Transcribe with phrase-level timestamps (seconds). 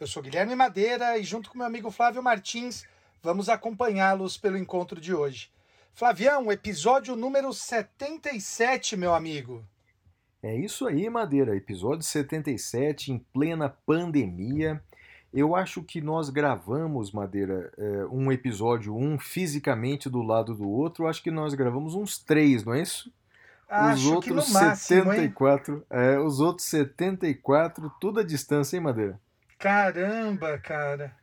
[0.00, 2.86] Eu sou Guilherme Madeira e junto com meu amigo Flávio Martins
[3.22, 5.50] vamos acompanhá-los pelo encontro de hoje.
[5.92, 9.62] Flavião, episódio número 77, meu amigo.
[10.42, 11.54] É isso aí, Madeira.
[11.54, 14.82] Episódio 77, em plena pandemia.
[15.34, 21.04] Eu acho que nós gravamos, Madeira, é, um episódio, um fisicamente do lado do outro.
[21.04, 23.12] Eu acho que nós gravamos uns três, não é isso?
[23.68, 25.18] Acho os outros que no máximo, hein?
[25.18, 29.20] 74, é, os outros 74, tudo à distância, hein, Madeira?
[29.60, 31.14] Caramba, cara.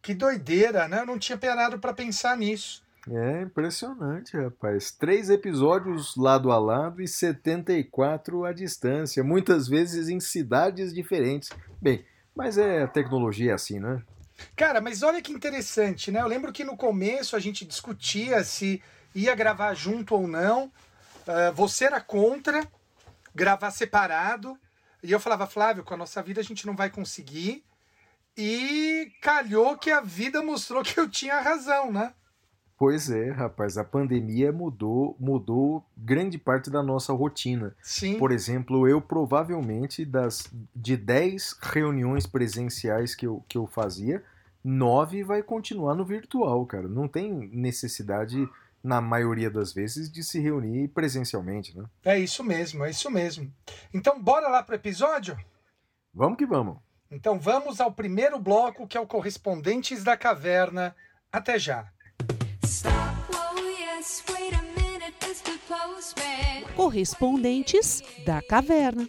[0.00, 1.00] Que doideira, né?
[1.00, 2.82] Eu não tinha parado para pensar nisso.
[3.08, 4.90] É impressionante, rapaz.
[4.90, 11.50] Três episódios lado a lado e 74 à distância, muitas vezes em cidades diferentes.
[11.80, 12.04] Bem,
[12.34, 14.02] mas é tecnologia assim, né?
[14.56, 16.22] Cara, mas olha que interessante, né?
[16.22, 18.82] Eu lembro que no começo a gente discutia se
[19.14, 20.72] ia gravar junto ou não.
[21.26, 22.66] Ah, você era contra
[23.34, 24.58] gravar separado.
[25.02, 27.64] E eu falava, Flávio, com a nossa vida a gente não vai conseguir.
[28.36, 32.14] E calhou que a vida mostrou que eu tinha razão, né?
[32.78, 37.76] Pois é, rapaz, a pandemia mudou, mudou grande parte da nossa rotina.
[37.80, 38.18] Sim.
[38.18, 44.24] Por exemplo, eu provavelmente das de 10 reuniões presenciais que eu, que eu fazia,
[44.64, 46.88] nove vai continuar no virtual, cara.
[46.88, 48.48] Não tem necessidade,
[48.82, 51.84] na maioria das vezes, de se reunir presencialmente, né?
[52.04, 53.52] É isso mesmo, é isso mesmo.
[53.94, 55.38] Então, bora lá pro episódio?
[56.12, 56.78] Vamos que vamos.
[57.10, 60.96] Então, vamos ao primeiro bloco, que é o Correspondentes da Caverna.
[61.30, 61.86] Até já.
[62.64, 62.94] Stop,
[63.32, 65.58] whoa, yes, wait a minute, Mr.
[65.68, 66.74] Postman.
[66.74, 69.06] Correspondentes da Caverna.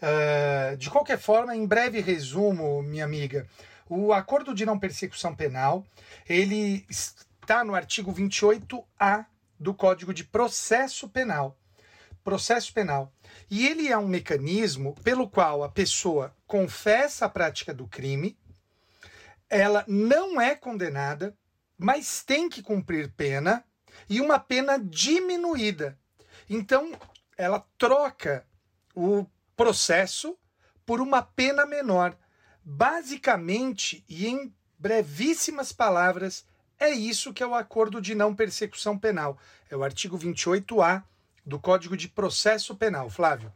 [0.00, 3.46] Eh, de qualquer forma, em breve resumo, minha amiga,
[3.88, 5.86] o acordo de não persecução penal,
[6.28, 9.26] ele está no artigo 28A
[9.58, 11.56] do Código de Processo Penal.
[12.22, 13.12] Processo penal.
[13.50, 18.38] E ele é um mecanismo pelo qual a pessoa confessa a prática do crime,
[19.48, 21.34] ela não é condenada,
[21.78, 23.64] mas tem que cumprir pena
[24.08, 25.98] e uma pena diminuída.
[26.50, 26.92] Então,
[27.36, 28.46] ela troca
[28.94, 29.26] o
[29.56, 30.36] processo
[30.84, 32.16] por uma pena menor.
[32.70, 36.44] Basicamente, e em brevíssimas palavras,
[36.78, 39.38] é isso que é o acordo de não persecução penal.
[39.70, 41.02] É o artigo 28A
[41.46, 43.08] do Código de Processo Penal.
[43.08, 43.50] Flávio.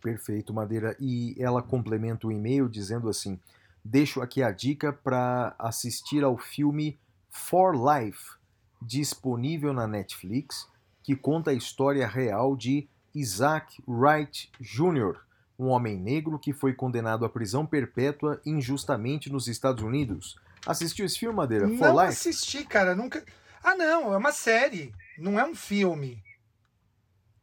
[0.00, 0.96] Perfeito, Madeira.
[1.00, 3.36] E ela complementa o e-mail dizendo assim:
[3.84, 8.36] Deixo aqui a dica para assistir ao filme For Life,
[8.80, 10.68] disponível na Netflix,
[11.02, 15.18] que conta a história real de Isaac Wright Jr.,
[15.60, 20.38] um homem negro que foi condenado à prisão perpétua injustamente nos Estados Unidos.
[20.66, 21.68] Assistiu esse filme, Madeira?
[21.68, 22.08] For Não Life?
[22.14, 22.94] assisti, cara.
[22.94, 23.24] Nunca.
[23.62, 24.12] Ah, não.
[24.14, 24.92] É uma série.
[25.18, 26.22] Não é um filme.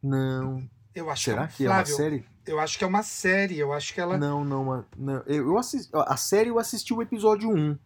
[0.02, 0.68] Não.
[0.94, 2.24] Eu acho Será que que é, é um- uma Flávio, série?
[2.46, 3.58] Eu acho que é uma série.
[3.58, 4.16] Eu acho que ela.
[4.18, 5.22] Não, não, não.
[5.26, 7.78] Eu, assisti, a série eu assisti o episódio 1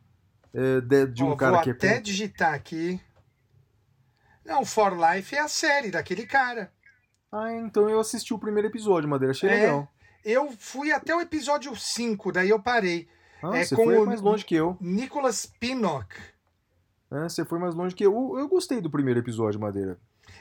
[0.54, 1.72] é, de, de um Ó, cara vou que é.
[1.72, 3.00] até com- digitar aqui.
[4.44, 6.72] Não, For Life é a série daquele cara.
[7.30, 9.32] Ah, então eu assisti o primeiro episódio, Madeira.
[9.32, 9.88] Achei É, legal.
[10.24, 13.08] Eu fui até o episódio 5, daí eu parei.
[13.42, 14.76] Ah, é você com foi o- mais longe que eu.
[14.80, 16.14] Nicholas Pinnock.
[17.10, 18.38] É, você foi mais longe que eu.
[18.38, 19.98] Eu, gostei do primeiro episódio, Madeira.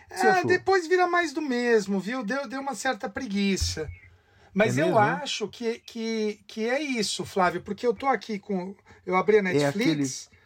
[0.10, 0.46] Você É, achou?
[0.48, 2.24] depois vira mais do mesmo, viu?
[2.24, 3.90] Deu, deu uma certa preguiça.
[4.54, 5.20] Mas É eu mesmo, né?
[5.24, 8.76] acho que, que, que é isso, Flávio, porque eu tô aqui com.
[9.06, 9.66] Eu abri a Netflix.
[9.76, 10.41] É aquele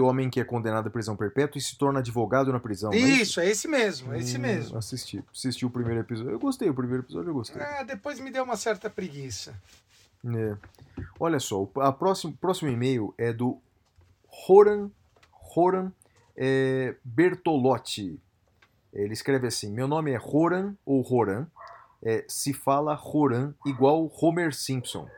[0.00, 2.92] homem que é condenado à prisão perpétua e se torna advogado na prisão.
[2.92, 4.78] é isso, é esse mesmo, é esse Hum, mesmo.
[4.78, 5.24] Assisti.
[5.32, 6.32] Assisti o primeiro episódio.
[6.32, 7.60] Eu gostei, o primeiro episódio eu gostei.
[7.60, 9.54] É, depois me deu uma certa preguiça.
[10.24, 10.56] É.
[11.18, 13.58] Olha só, o próximo, próximo e-mail é do
[14.48, 14.90] Horan,
[15.54, 15.92] Horan
[16.36, 18.20] é, Bertolotti.
[18.92, 21.46] Ele escreve assim: Meu nome é Horan ou Horan.
[22.02, 25.08] É, se fala Horan igual Homer Simpson.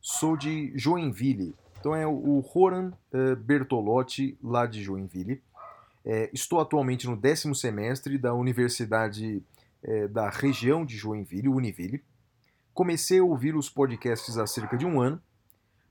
[0.00, 1.54] Sou de Joinville.
[1.80, 5.42] Então é o- Horan eh, Bertolotti, lá de Joinville.
[6.04, 9.42] É, estou atualmente no décimo semestre da Universidade
[9.82, 12.02] eh, da região de Joinville, Univille.
[12.74, 15.20] Comecei a ouvir os podcasts há cerca de um ano.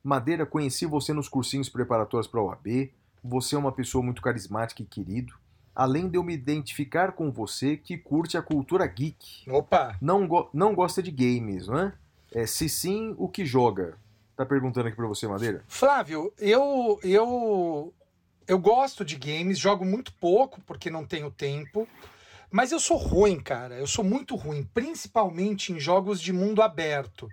[0.04, 2.92] Madeira, conheci você nos cursinhos preparatórios para a OAB.
[3.24, 5.34] Você é uma pessoa muito carismática e querido.
[5.76, 9.50] Além de eu me identificar com você que curte a cultura geek.
[9.52, 9.96] Opa!
[10.02, 11.94] Não, go- não gosta de games, não é?
[12.34, 12.46] é?
[12.48, 13.98] Se sim, o que joga?
[14.38, 15.64] Tá perguntando aqui para você, Madeira?
[15.68, 17.92] Flávio, eu, eu,
[18.48, 21.88] eu gosto de games, jogo muito pouco porque não tenho tempo.
[22.52, 23.76] Mas eu sou ruim, cara.
[23.76, 27.28] Eu sou muito ruim, principalmente em jogos de mundo aberto.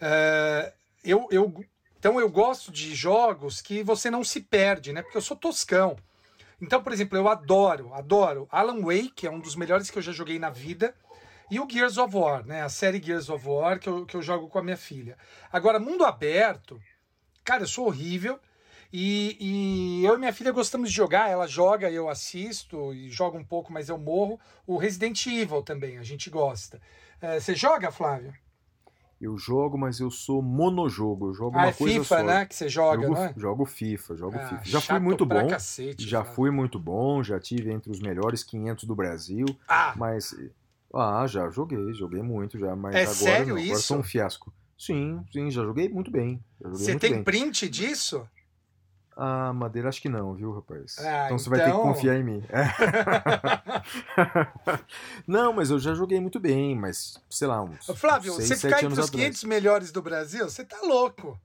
[0.00, 1.52] É, eu, eu,
[1.98, 5.02] então eu gosto de jogos que você não se perde, né?
[5.02, 5.96] Porque eu sou toscão.
[6.62, 10.12] Então, por exemplo, eu adoro, adoro Alan Wake, é um dos melhores que eu já
[10.12, 10.94] joguei na vida,
[11.50, 12.62] e o Gears of War, né?
[12.62, 15.16] A série Gears of War que eu, que eu jogo com a minha filha.
[15.52, 16.80] Agora, mundo aberto,
[17.44, 18.38] cara, eu sou horrível.
[18.90, 21.28] E, e eu e minha filha gostamos de jogar.
[21.28, 24.40] Ela joga, eu assisto e jogo um pouco, mas eu morro.
[24.66, 26.80] O Resident Evil também, a gente gosta.
[27.20, 28.32] É, você joga, Flávio?
[29.20, 31.28] Eu jogo, mas eu sou monojogo.
[31.30, 32.22] Eu jogo Ah, uma é coisa FIFA, só.
[32.24, 32.46] né?
[32.46, 33.34] Que você joga, jogo, não é?
[33.36, 34.62] jogo FIFA, jogo Ah, FIFA.
[34.64, 35.46] Já fui muito bom.
[35.48, 36.34] cacete, já Flávio.
[36.36, 40.34] fui muito bom, já tive entre os melhores 500 do Brasil, Ah, mas
[40.94, 43.82] ah, já joguei, joguei muito já, mas É agora sério não, agora isso?
[43.82, 44.52] sou um fiasco.
[44.78, 46.42] Sim, sim, já joguei muito bem.
[46.60, 47.24] joguei você muito tem bem.
[47.24, 48.26] print disso?
[49.20, 50.96] Ah, Madeira, acho que não, viu, rapaz?
[51.00, 52.44] Ah, então você vai ter que então- confiar em mim.
[55.26, 57.86] não, mas eu já joguei muito bem, mas sei lá, uns.
[57.96, 59.24] Flávio, seis, você ficar anos entre os atrás.
[59.24, 61.38] 500 melhores do Brasil, você tá louco.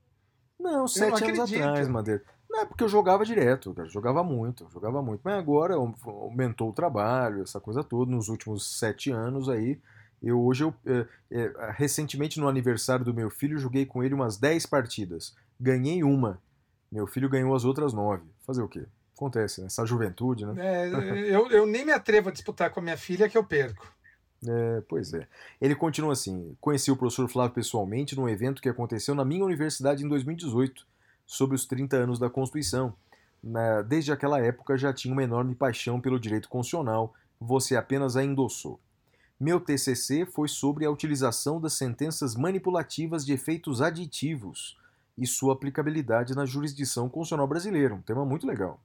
[0.58, 1.62] Não, sete anos acredito.
[1.64, 2.22] atrás, Madeira.
[2.54, 3.88] Não, é porque eu jogava direto, cara.
[3.88, 5.20] Jogava muito, jogava muito.
[5.24, 9.80] Mas agora au- aumentou o trabalho, essa coisa toda, nos últimos sete anos aí.
[10.22, 14.36] Eu hoje, eu, é, é, recentemente no aniversário do meu filho, joguei com ele umas
[14.38, 15.34] 10 partidas.
[15.60, 16.40] Ganhei uma.
[16.92, 18.22] Meu filho ganhou as outras nove.
[18.46, 18.86] Fazer o quê?
[19.16, 19.66] Acontece, né?
[19.66, 20.54] Essa juventude, né?
[20.56, 20.88] É,
[21.34, 23.92] eu, eu nem me atrevo a disputar com a minha filha que eu perco.
[24.46, 25.26] É, pois é.
[25.60, 30.04] Ele continua assim: conheci o professor Flávio pessoalmente num evento que aconteceu na minha universidade
[30.04, 30.86] em 2018,
[31.26, 32.94] sobre os 30 anos da Constituição.
[33.86, 38.80] Desde aquela época já tinha uma enorme paixão pelo direito constitucional, você apenas a endossou.
[39.38, 44.78] Meu TCC foi sobre a utilização das sentenças manipulativas de efeitos aditivos
[45.18, 47.94] e sua aplicabilidade na jurisdição constitucional brasileira.
[47.94, 48.80] Um tema muito legal.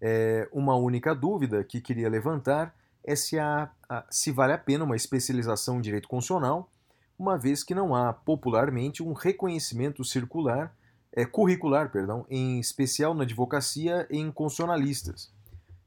[0.00, 2.74] É, uma única dúvida que queria levantar
[3.04, 3.70] é se, há,
[4.10, 6.70] se vale a pena uma especialização em direito constitucional,
[7.18, 10.74] uma vez que não há popularmente um reconhecimento circular,
[11.14, 15.30] é, curricular, perdão, em especial na advocacia e em constitucionalistas.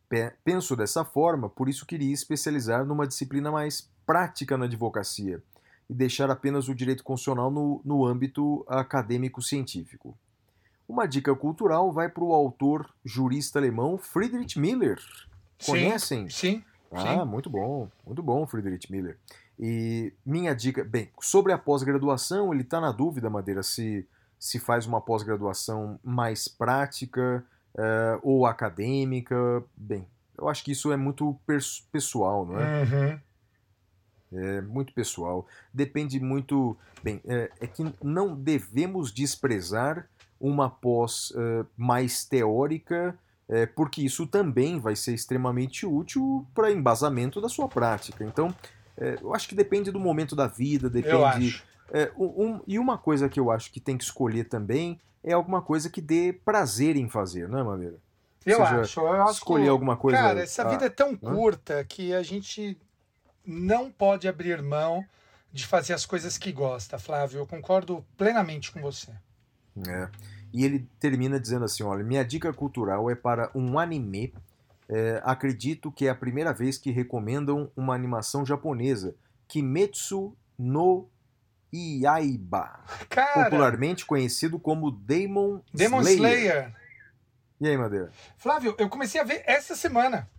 [0.07, 5.41] Pe- Penso dessa forma, por isso queria especializar numa disciplina mais prática na advocacia
[5.89, 10.17] e deixar apenas o direito constitucional no, no âmbito acadêmico-científico.
[10.87, 14.99] Uma dica cultural vai para o autor jurista alemão Friedrich Miller.
[15.65, 16.29] Conhecem?
[16.29, 16.63] Sim.
[16.91, 17.25] Ah, Sim.
[17.29, 19.17] muito bom, muito bom, Friedrich Miller.
[19.59, 24.07] E minha dica, bem, sobre a pós-graduação, ele está na dúvida, Madeira, se,
[24.45, 27.43] se faz uma pós-graduação mais prática
[27.75, 29.35] eh, ou acadêmica.
[29.75, 31.35] Bem, eu acho que isso é muito
[31.91, 32.83] pessoal, não é?
[32.83, 33.19] Uhum.
[34.33, 35.47] É muito pessoal.
[35.73, 36.77] Depende muito.
[37.01, 40.07] Bem, é, é que não devemos desprezar
[40.39, 43.17] uma pós eh, mais teórica
[43.49, 48.23] é, porque isso também vai ser extremamente útil para embasamento da sua prática.
[48.23, 48.53] Então,
[49.21, 51.61] eu acho que depende do momento da vida, depende.
[51.91, 55.61] É, um- e uma coisa que eu acho que tem que escolher também é alguma
[55.61, 57.97] coisa que dê prazer em fazer, não é, Maneira?
[58.45, 58.99] Eu seja, acho.
[58.99, 60.17] Eu acho Escolher que, alguma coisa.
[60.17, 61.33] Cara, essa ah, vida é tão hã?
[61.33, 62.77] curta que a gente
[63.43, 65.03] não pode abrir mão
[65.51, 67.39] de fazer as coisas que gosta, Flávio.
[67.39, 69.11] Eu concordo plenamente com você.
[69.87, 70.09] É.
[70.53, 74.33] E ele termina dizendo assim: olha, minha dica cultural é para um anime.
[74.87, 79.15] É, acredito que é a primeira vez que recomendam uma animação japonesa,
[79.47, 81.07] Kimetsu no
[81.75, 82.79] Iaiba,
[83.09, 86.17] Cara, popularmente conhecido como Demon, Demon Slayer.
[86.19, 86.75] Slayer.
[87.59, 88.11] E aí, Madeira?
[88.37, 90.29] Flávio, eu comecei a ver essa semana.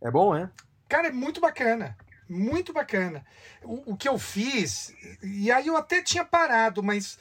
[0.00, 0.50] É bom, é?
[0.88, 1.96] Cara, é muito bacana.
[2.28, 3.24] Muito bacana.
[3.62, 7.18] O, o que eu fiz, e aí eu até tinha parado, mas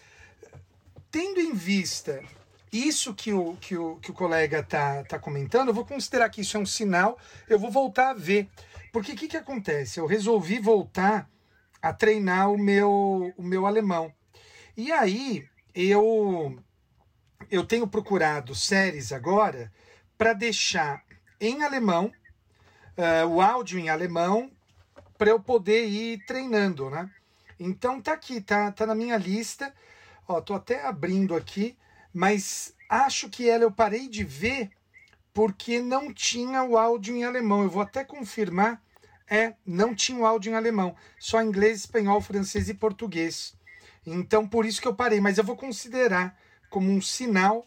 [1.11, 2.21] tendo em vista
[2.71, 6.41] isso que o, que o, que o colega tá, tá comentando, eu vou considerar que
[6.41, 7.17] isso é um sinal,
[7.49, 8.47] eu vou voltar a ver.
[8.91, 9.99] Porque o que, que acontece?
[9.99, 11.29] Eu resolvi voltar
[11.81, 14.13] a treinar o meu, o meu alemão.
[14.75, 16.57] E aí eu,
[17.49, 19.71] eu tenho procurado séries agora
[20.17, 21.03] para deixar
[21.39, 22.11] em alemão,
[22.97, 24.51] eh, o áudio em alemão,
[25.17, 27.09] para eu poder ir treinando, né?
[27.59, 29.73] Então tá aqui, tá, tá na minha lista.
[30.27, 31.77] Ó, tô até abrindo aqui,
[32.13, 34.69] mas acho que ela eu parei de ver
[35.33, 37.63] porque não tinha o áudio em alemão.
[37.63, 38.81] Eu vou até confirmar.
[39.29, 43.55] É, não tinha o áudio em alemão, só inglês, espanhol, francês e português.
[44.05, 46.35] Então por isso que eu parei, mas eu vou considerar
[46.69, 47.65] como um sinal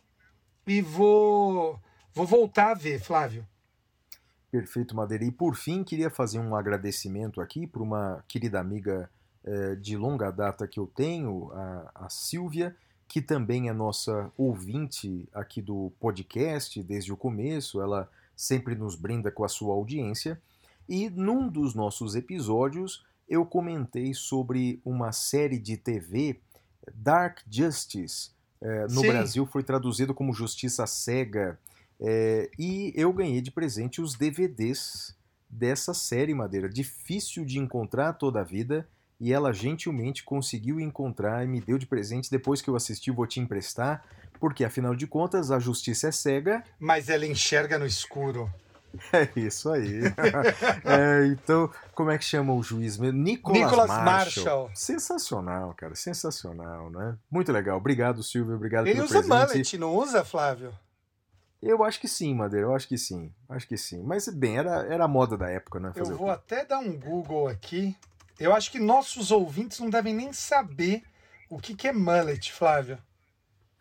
[0.66, 1.78] e vou
[2.14, 3.46] vou voltar a ver, Flávio.
[4.50, 5.24] Perfeito, Madeira.
[5.24, 9.08] E por fim, queria fazer um agradecimento aqui para uma querida amiga
[9.44, 12.76] eh, de longa data que eu tenho, a, a Silvia,
[13.08, 17.80] que também é nossa ouvinte aqui do podcast desde o começo.
[17.80, 20.40] Ela sempre nos brinda com a sua audiência.
[20.88, 26.40] E num dos nossos episódios, eu comentei sobre uma série de TV,
[26.94, 28.30] Dark Justice.
[28.60, 29.08] Eh, no Sim.
[29.08, 31.58] Brasil foi traduzido como Justiça Cega.
[32.00, 35.16] É, e eu ganhei de presente os DVDs
[35.48, 36.68] dessa série, Madeira.
[36.68, 38.88] Difícil de encontrar toda a vida.
[39.20, 42.28] E ela gentilmente conseguiu encontrar e me deu de presente.
[42.28, 44.04] Depois que eu assisti, vou te emprestar.
[44.40, 46.64] Porque, afinal de contas, a justiça é cega.
[46.80, 48.52] Mas ela enxerga no escuro.
[49.12, 50.02] É isso aí.
[50.84, 53.18] É, então, como é que chama o juiz mesmo?
[53.18, 54.04] Nicolas, Nicolas Marshall.
[54.04, 54.70] Marshall.
[54.74, 55.94] Sensacional, cara.
[55.94, 57.16] Sensacional, né?
[57.30, 57.76] Muito legal.
[57.76, 58.54] Obrigado, Silvio.
[58.54, 59.52] Obrigado Ele pelo usa presente.
[59.52, 60.72] mullet, não usa, Flávio?
[61.62, 63.32] Eu acho que sim, Madeira, eu acho que sim.
[63.48, 64.02] Acho que sim.
[64.02, 65.90] Mas, bem, era, era a moda da época, né?
[65.94, 67.96] Eu Fazer o vou até dar um Google aqui.
[68.38, 71.04] Eu acho que nossos ouvintes não devem nem saber
[71.48, 72.98] o que, que é mullet, Flávio.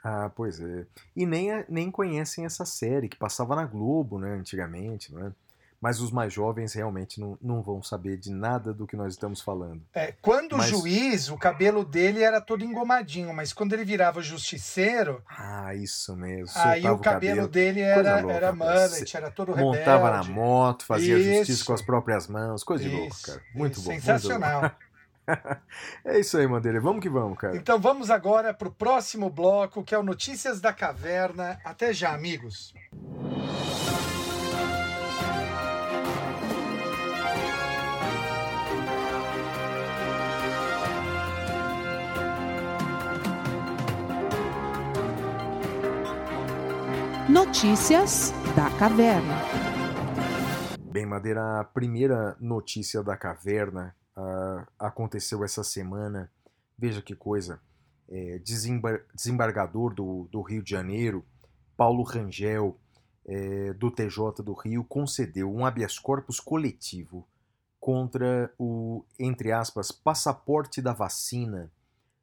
[0.03, 0.85] Ah, pois é.
[1.15, 5.31] E nem, a- nem conhecem essa série que passava na Globo, né, antigamente, né?
[5.79, 9.41] Mas os mais jovens realmente não, não vão saber de nada do que nós estamos
[9.41, 9.81] falando.
[9.95, 14.21] É, quando Mas- o juiz, o cabelo dele era todo engomadinho, mas quando ele virava
[14.21, 16.51] justiceiro, Ah, isso mesmo.
[16.55, 19.79] aí soltava o cabelo, dele era, louca, era mullet, era todo rebelde.
[19.79, 21.65] Montava na moto, fazia justiça Isso.
[21.65, 22.63] com as próprias mãos.
[22.63, 23.41] Coisa de louco, Isso, cara.
[23.55, 23.91] Muito isso, bom.
[23.91, 24.71] muito Sensacional.
[26.03, 26.79] É isso aí, Madeira.
[26.79, 27.55] Vamos que vamos, cara.
[27.55, 31.59] Então vamos agora para o próximo bloco, que é o Notícias da Caverna.
[31.63, 32.73] Até já, amigos.
[47.29, 49.35] Notícias da Caverna.
[50.91, 56.31] Bem, Madeira, a primeira notícia da caverna ah, aconteceu essa semana.
[56.77, 57.61] Veja que coisa.
[58.09, 61.25] É, desembar- desembargador do, do Rio de Janeiro,
[61.77, 62.77] Paulo Rangel,
[63.25, 67.27] é, do TJ do Rio, concedeu um habeas corpus coletivo
[67.79, 71.71] contra o, entre aspas, passaporte da vacina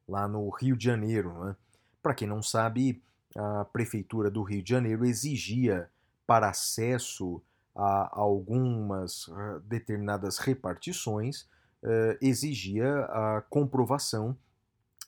[0.07, 1.43] lá no Rio de Janeiro.
[1.43, 1.55] Né?
[2.01, 3.03] Para quem não sabe,
[3.35, 5.89] a Prefeitura do Rio de Janeiro exigia
[6.25, 7.41] para acesso
[7.75, 11.47] a algumas ah, determinadas repartições,
[11.83, 14.37] eh, exigia a comprovação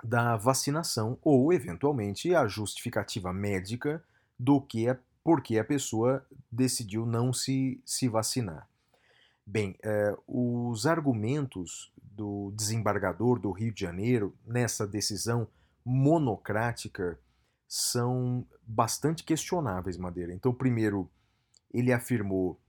[0.04, 4.04] da vacinação ou, eventualmente, a justificativa médica
[4.38, 8.68] do que é porque a pessoa decidiu não se, se vacinar.
[9.46, 15.48] Bem, eh, os argumentos do desembargador do Rio de Janeiro nessa decisão
[15.86, 17.20] monocrática
[17.68, 20.34] são bastante questionáveis, Madeira.
[20.34, 21.10] Então, primeiro,
[21.74, 22.60] ele afirmou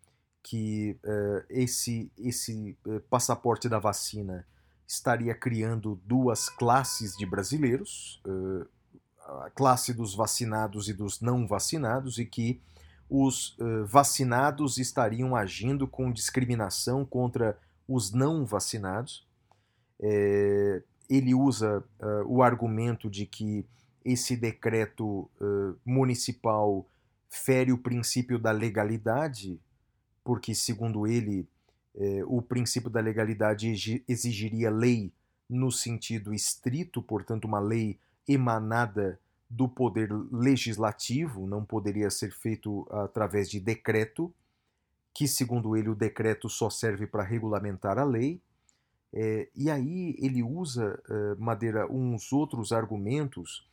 [0.43, 4.45] que eh, esse, esse eh, passaporte da vacina
[4.87, 8.67] estaria criando duas classes de brasileiros, eh,
[9.21, 12.61] a classe dos vacinados e dos não vacinados, e que
[13.09, 17.57] os eh, vacinados estariam agindo com discriminação contra
[17.87, 19.27] os não vacinados.
[20.01, 21.85] É, ele usa
[22.27, 23.67] o argumento de que
[24.05, 25.31] esse decreto
[25.85, 26.87] municipal
[27.29, 29.61] fere o princípio da legalidade,
[30.25, 31.47] porque, segundo ele,
[31.95, 35.13] eh, o princípio da legalidade exi- exigiria lei
[35.49, 39.19] no sentido estrito, portanto, uma lei emanada
[39.51, 44.33] do poder legislativo, não poderia ser feito através de decreto,
[45.13, 48.41] que, segundo ele, o decreto só serve para regulamentar a lei.
[49.13, 53.69] É, e aí ele usa, eh, Madeira, uns outros argumentos,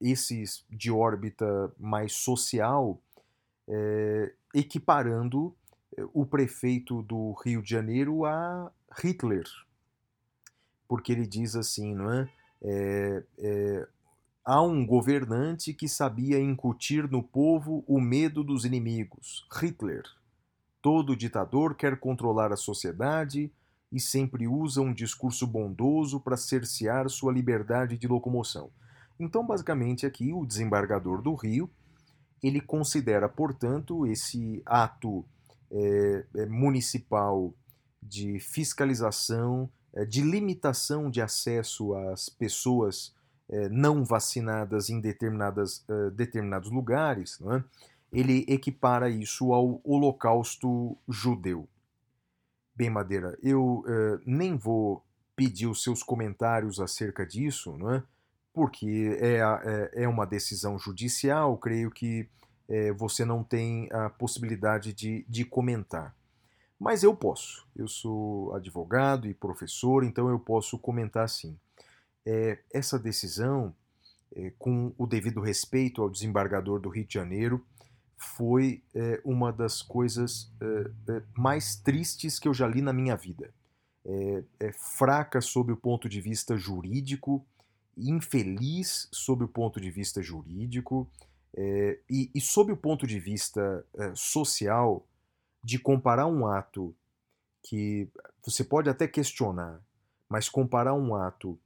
[0.00, 3.00] esses de órbita mais social,
[3.70, 5.54] eh, equiparando
[5.96, 9.44] eh, o prefeito do Rio de Janeiro a Hitler.
[10.88, 12.28] Porque ele diz assim, não é?
[12.62, 13.88] É, é,
[14.44, 20.02] há um governante que sabia incutir no povo o medo dos inimigos, Hitler.
[20.82, 23.52] Todo ditador quer controlar a sociedade
[23.92, 28.70] e sempre usa um discurso bondoso para cercear sua liberdade de locomoção.
[29.18, 31.70] Então, basicamente, aqui o desembargador do Rio
[32.42, 35.24] ele considera, portanto, esse ato
[35.70, 37.54] eh, eh, municipal
[38.02, 43.14] de fiscalização, eh, de limitação de acesso às pessoas
[43.48, 47.64] eh, não vacinadas em determinadas, eh, determinados lugares, é?
[48.12, 51.68] ele equipara isso ao Holocausto judeu.
[52.74, 53.84] Bem, Madeira, eu
[54.24, 55.04] nem vou
[55.36, 58.02] pedir os seus comentários acerca disso, não é?
[58.52, 62.28] Porque é, é, é uma decisão judicial, creio que
[62.68, 66.14] eh, você não tem a possibilidade de, de comentar.
[66.78, 67.66] Mas eu posso.
[67.76, 71.58] Eu sou advogado e professor, então eu posso comentar sim.
[72.24, 73.74] Eh, essa decisão,
[74.34, 77.64] eh, com o devido respeito ao desembargador do Rio de Janeiro,
[78.16, 83.16] foi eh, uma das coisas eh, eh, mais tristes que eu já li na minha
[83.16, 83.52] vida.
[84.04, 87.44] É, é fraca sob o ponto de vista jurídico,
[88.08, 91.10] infeliz sob o ponto de vista jurídico,
[91.54, 95.06] é, e, e sob o ponto de vista é, social,
[95.62, 96.94] de comparar um ato
[97.62, 98.08] que
[98.44, 99.80] você pode até questionar,
[100.28, 101.58] mas comparar um ato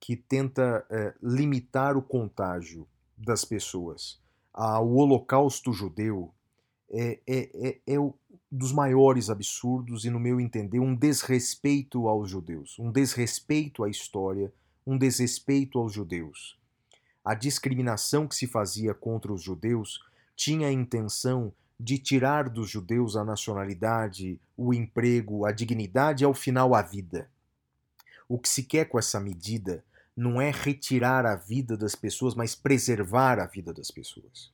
[0.00, 4.20] que tenta é, limitar o contágio das pessoas
[4.52, 6.32] ao Holocausto judeu
[6.90, 8.14] é, é, é, é o
[8.50, 14.52] dos maiores absurdos e, no meu entender, um desrespeito aos judeus, um desrespeito à história,
[14.86, 16.58] um desrespeito aos judeus.
[17.24, 20.00] A discriminação que se fazia contra os judeus
[20.34, 26.34] tinha a intenção de tirar dos judeus a nacionalidade, o emprego, a dignidade e, ao
[26.34, 27.28] final, a vida.
[28.28, 29.84] O que se quer com essa medida
[30.16, 34.50] não é retirar a vida das pessoas, mas preservar a vida das pessoas.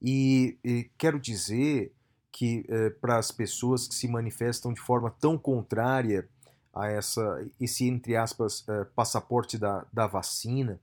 [0.00, 1.92] E, e quero dizer
[2.30, 6.28] que eh, para as pessoas que se manifestam de forma tão contrária
[6.74, 10.80] a essa, esse, entre aspas, eh, passaporte da, da vacina,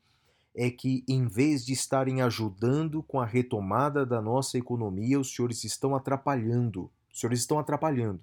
[0.56, 5.64] é que em vez de estarem ajudando com a retomada da nossa economia, os senhores
[5.64, 6.90] estão atrapalhando.
[7.12, 8.22] Os senhores estão atrapalhando.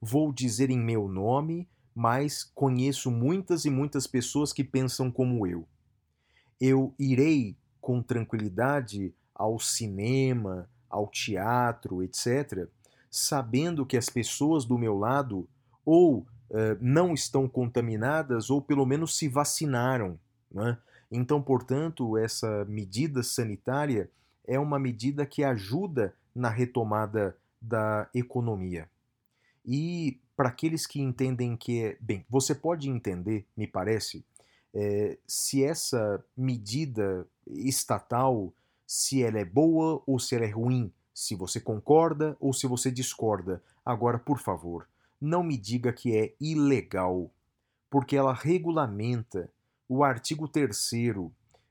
[0.00, 5.66] Vou dizer em meu nome, mas conheço muitas e muitas pessoas que pensam como eu.
[6.60, 12.68] Eu irei com tranquilidade ao cinema, ao teatro, etc.,
[13.10, 15.48] sabendo que as pessoas do meu lado
[15.84, 20.18] ou eh, não estão contaminadas ou pelo menos se vacinaram.
[20.50, 20.78] Né?
[21.10, 24.10] Então, portanto, essa medida sanitária
[24.46, 28.88] é uma medida que ajuda na retomada da economia.
[29.64, 31.96] E para aqueles que entendem que é.
[32.00, 34.24] Bem, você pode entender, me parece,
[34.74, 38.52] eh, se essa medida estatal,
[38.86, 42.90] se ela é boa ou se ela é ruim, se você concorda ou se você
[42.90, 43.62] discorda.
[43.84, 44.86] Agora, por favor,
[45.20, 47.30] não me diga que é ilegal,
[47.90, 49.50] porque ela regulamenta
[49.88, 50.92] o artigo 3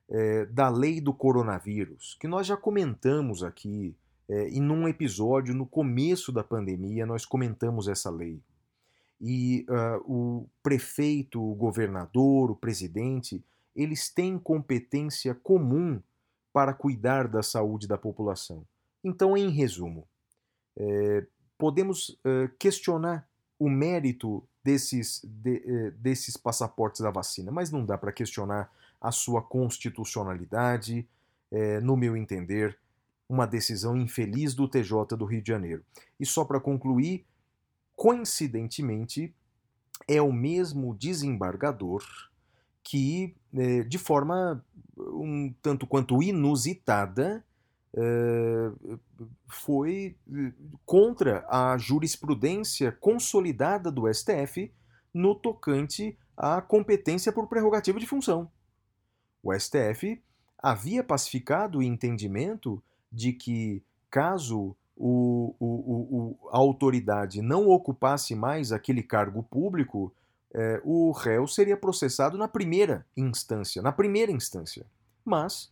[0.10, 3.95] eh, da lei do coronavírus, que nós já comentamos aqui
[4.27, 8.41] eh, e num episódio no começo da pandemia nós comentamos essa lei.
[9.19, 13.43] E ah, o prefeito, o governador, o presidente,
[13.75, 16.01] eles têm competência comum
[16.51, 18.65] para cuidar da saúde da população.
[19.03, 20.08] Então, em resumo,
[20.77, 21.25] eh,
[21.58, 27.97] podemos eh, questionar o mérito desses, de- eh, desses passaportes da vacina, mas não dá
[27.97, 31.07] para questionar a sua constitucionalidade,
[31.51, 32.77] eh, no meu entender,
[33.29, 35.83] uma decisão infeliz do TJ do Rio de Janeiro.
[36.19, 37.25] E só para concluir,
[37.95, 39.33] coincidentemente,
[40.07, 42.03] é o mesmo desembargador
[42.83, 44.63] que, eh, de forma
[44.97, 47.43] um tanto quanto inusitada,
[47.95, 48.71] eh,
[49.47, 50.51] foi eh,
[50.86, 54.71] contra a jurisprudência consolidada do STF
[55.13, 58.49] no tocante à competência por prerrogativa de função.
[59.41, 60.21] O STF
[60.58, 68.71] havia pacificado o entendimento de que, caso o, o- o- a autoridade não ocupasse mais
[68.71, 70.12] aquele cargo público,
[70.54, 74.86] eh, o réu seria processado na primeira instância, na primeira instância.
[75.23, 75.71] Mas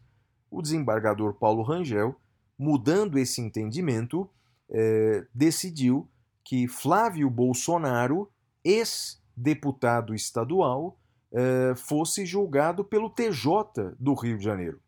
[0.52, 2.16] o desembargador Paulo Rangel,
[2.64, 4.30] mudando esse entendimento,
[4.70, 6.10] eh, decidiu
[6.46, 8.32] que Flávio Bolsonaro,
[8.64, 10.98] ex-deputado estadual,
[11.34, 14.80] eh, fosse julgado pelo TJ do Rio de Janeiro.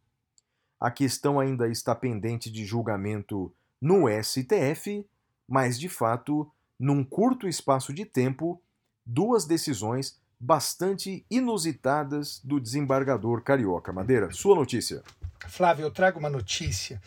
[0.80, 5.06] A questão ainda está pendente de julgamento no STF,
[5.46, 8.62] mas de fato, num curto espaço de tempo,
[9.06, 13.92] duas decisões bastante inusitadas do desembargador carioca.
[13.92, 15.04] Madeira, sua notícia.
[15.48, 17.02] Flávio, eu trago uma notícia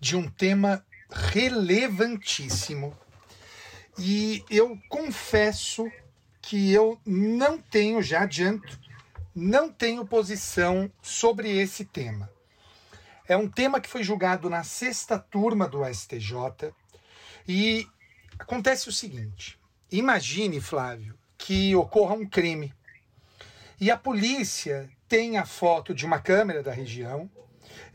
[0.00, 2.96] de um tema relevantíssimo.
[3.98, 5.90] E eu confesso
[6.40, 8.80] que eu não tenho, já adianto,
[9.34, 12.30] não tenho posição sobre esse tema.
[13.28, 16.72] É um tema que foi julgado na sexta turma do STJ
[17.46, 17.86] e
[18.38, 19.58] acontece o seguinte:
[19.92, 22.74] imagine, Flávio, que ocorra um crime.
[23.80, 27.30] E a polícia tem a foto de uma câmera da região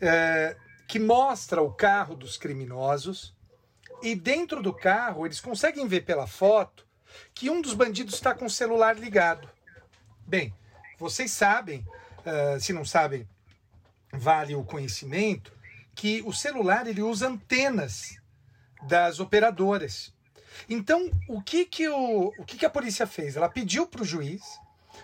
[0.02, 0.56] é,
[0.88, 3.36] que mostra o carro dos criminosos
[4.02, 6.86] e dentro do carro eles conseguem ver pela foto
[7.34, 9.50] que um dos bandidos está com o celular ligado.
[10.28, 10.54] Bem,
[10.98, 11.86] vocês sabem,
[12.26, 13.28] eh, se não sabem,
[14.12, 15.54] vale o conhecimento
[15.94, 18.18] que o celular ele usa antenas
[18.84, 20.14] das operadoras.
[20.70, 23.36] Então, o que que, o, o que, que a polícia fez?
[23.36, 24.44] Ela pediu para o juiz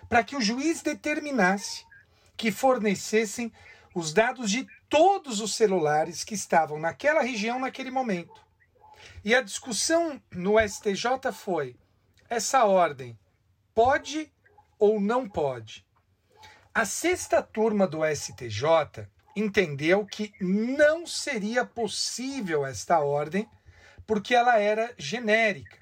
[0.07, 1.85] para que o juiz determinasse
[2.35, 3.51] que fornecessem
[3.93, 8.41] os dados de todos os celulares que estavam naquela região naquele momento.
[9.23, 11.75] E a discussão no STJ foi:
[12.29, 13.17] essa ordem
[13.73, 14.31] pode
[14.79, 15.85] ou não pode?
[16.73, 23.47] A sexta turma do STJ entendeu que não seria possível esta ordem
[24.07, 25.77] porque ela era genérica.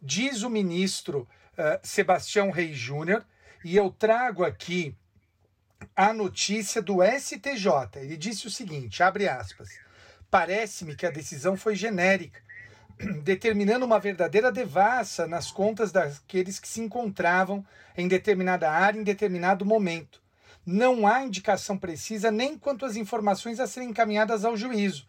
[0.00, 3.24] Diz o ministro eh, Sebastião Reis Júnior,
[3.64, 4.96] e eu trago aqui
[5.94, 7.96] a notícia do STJ.
[7.96, 9.68] Ele disse o seguinte, abre aspas,
[10.30, 12.40] parece-me que a decisão foi genérica,
[13.22, 17.64] determinando uma verdadeira devassa nas contas daqueles que se encontravam
[17.96, 20.22] em determinada área em determinado momento.
[20.64, 25.06] Não há indicação precisa nem quanto às informações a serem encaminhadas ao juízo,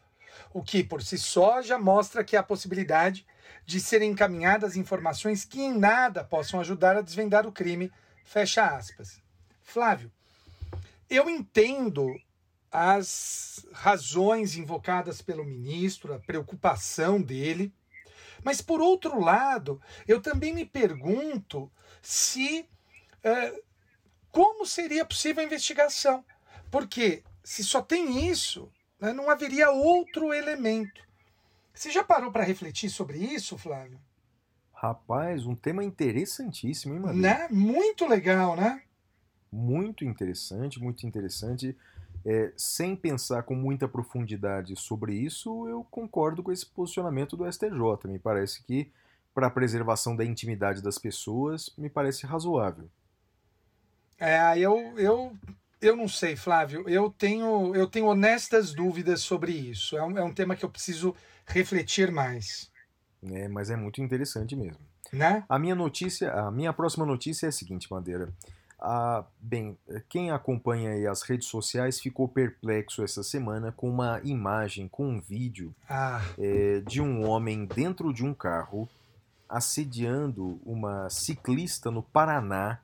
[0.54, 3.26] o que por si só já mostra que há possibilidade
[3.66, 7.92] de serem encaminhadas informações que em nada possam ajudar a desvendar o crime.
[8.24, 9.22] Fecha aspas.
[9.64, 10.12] Flávio,
[11.10, 12.16] eu entendo
[12.72, 17.74] as razões invocadas pelo ministro, a preocupação dele,
[18.44, 22.68] mas por outro lado, eu também me pergunto se
[23.24, 23.62] eh,
[24.32, 26.24] como seria possível a investigação,
[26.70, 31.02] porque se só tem isso, né, não haveria outro elemento.
[31.74, 34.00] Você já parou para refletir sobre isso, Flávio?
[34.74, 37.40] Rapaz, um tema interessantíssimo, hein, Madeira?
[37.40, 37.48] Né?
[37.50, 38.84] Muito legal, né?
[39.52, 41.76] Muito interessante, muito interessante.
[42.26, 48.06] É, sem pensar com muita profundidade sobre isso, eu concordo com esse posicionamento do STJ.
[48.06, 48.92] Me parece que,
[49.34, 52.90] para a preservação da intimidade das pessoas, me parece razoável.
[54.20, 55.38] É, eu, eu,
[55.80, 56.88] eu não sei, Flávio.
[56.90, 59.98] Eu tenho, eu tenho honestas dúvidas sobre isso.
[59.98, 62.70] É um, é um tema que eu preciso refletir mais,
[63.22, 63.48] Né?
[63.48, 64.80] Mas é muito interessante mesmo.
[65.14, 65.44] né?
[65.48, 68.34] A minha notícia, a minha próxima notícia é a seguinte, Madeira.
[68.80, 69.76] Ah, bem,
[70.08, 75.74] quem acompanha as redes sociais ficou perplexo essa semana com uma imagem, com um vídeo
[75.90, 78.88] Ah, é, de um homem dentro de um carro
[79.50, 82.80] assediando uma ciclista no Paraná,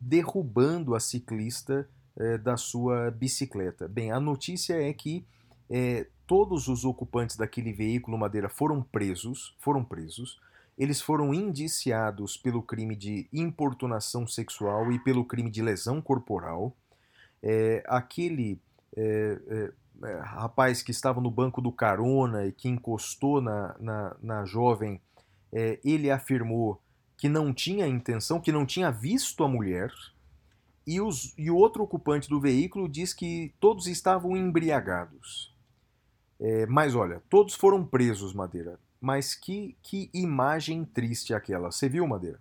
[0.00, 3.86] derrubando a ciclista é, da sua bicicleta.
[3.86, 5.24] Bem, a notícia é que
[5.70, 10.40] é, todos os ocupantes daquele veículo Madeira foram presos, foram presos.
[10.78, 16.76] Eles foram indiciados pelo crime de importunação sexual e pelo crime de lesão corporal.
[17.42, 18.60] É, aquele
[18.94, 19.72] é, é,
[20.04, 25.00] é, rapaz que estava no banco do carona e que encostou na, na, na jovem,
[25.52, 26.80] é, ele afirmou
[27.16, 29.90] que não tinha intenção, que não tinha visto a mulher.
[30.86, 35.54] E, os, e o outro ocupante do veículo diz que todos estavam embriagados.
[36.38, 38.78] É, mas olha, todos foram presos, Madeira.
[39.06, 41.70] Mas que, que imagem triste aquela.
[41.70, 42.40] Você viu, Madeira?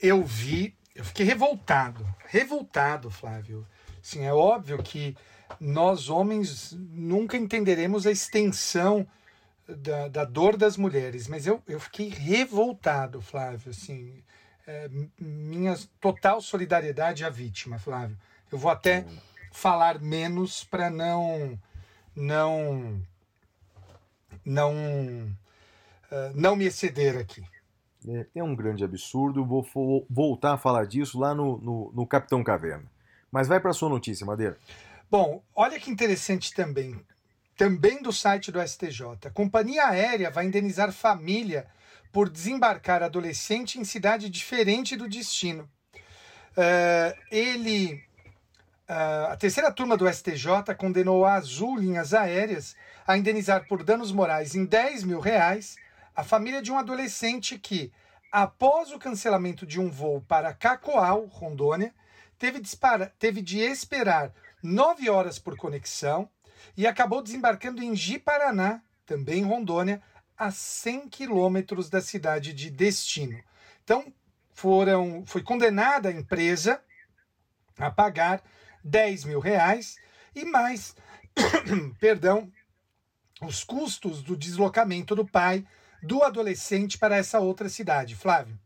[0.00, 3.66] eu vi, eu fiquei revoltado, revoltado, Flávio.
[4.02, 5.14] Sim, é óbvio que
[5.60, 9.06] nós homens nunca entenderemos a extensão
[9.68, 14.22] da, da dor das mulheres, mas eu, eu fiquei revoltado, Flávio, assim,
[14.66, 18.16] é, minha total solidariedade à vítima, Flávio.
[18.50, 19.04] Eu vou até
[19.52, 21.60] falar menos para não
[22.16, 23.00] não
[24.44, 25.36] não
[26.34, 27.42] não me exceder aqui.
[28.08, 29.44] É, é um grande absurdo.
[29.44, 32.84] Vou fo- voltar a falar disso lá no, no, no Capitão Caverna.
[33.30, 34.56] Mas vai para sua notícia, Madeira.
[35.10, 36.98] Bom, olha que interessante também,
[37.56, 39.26] também do site do STJ.
[39.26, 41.66] A companhia aérea vai indenizar família
[42.12, 45.68] por desembarcar adolescente em cidade diferente do destino.
[46.56, 48.02] Eh, ele,
[48.88, 52.74] ah, a terceira turma do STJ condenou a Azul Linhas Aéreas
[53.06, 55.76] a indenizar por danos morais em 10 mil reais
[56.14, 57.92] a família de um adolescente que,
[58.30, 61.94] após o cancelamento de um voo para Cacoal, Rondônia,
[62.38, 66.28] teve de, espara- teve de esperar nove horas por conexão
[66.76, 70.02] e acabou desembarcando em Ji-Paraná, também em Rondônia,
[70.36, 73.38] a 100 quilômetros da cidade de destino.
[73.84, 74.12] Então,
[74.52, 76.82] foram, foi condenada a empresa
[77.78, 78.42] a pagar
[78.84, 79.96] 10 mil reais
[80.34, 80.94] e mais,
[81.98, 82.50] perdão,
[83.42, 85.66] os custos do deslocamento do pai
[86.02, 88.16] do adolescente para essa outra cidade.
[88.16, 88.58] Flávio.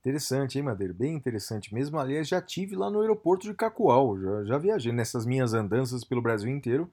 [0.00, 0.92] Interessante, hein, Madeira?
[0.92, 1.98] Bem interessante mesmo.
[1.98, 4.18] Aliás, já tive lá no aeroporto de Cacoal.
[4.20, 6.90] Já, já viajei nessas minhas andanças pelo Brasil inteiro.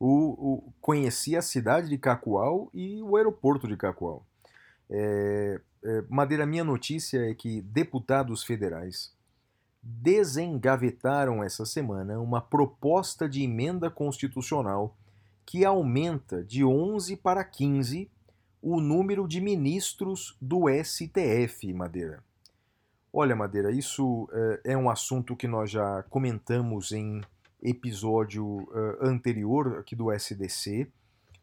[0.00, 0.08] O,
[0.54, 4.26] o- conheci a cidade de Cacoal e o aeroporto de Cacoal.
[4.88, 9.14] É, é, Madeira, minha notícia é que deputados federais
[9.82, 14.96] desengavetaram essa semana uma proposta de emenda constitucional
[15.46, 18.10] que aumenta de 11 para 15
[18.62, 22.22] o número de ministros do STF, Madeira.
[23.12, 27.20] Olha, Madeira, isso eh, é um assunto que nós já comentamos em
[27.62, 30.86] episódio eh, anterior aqui do SDC.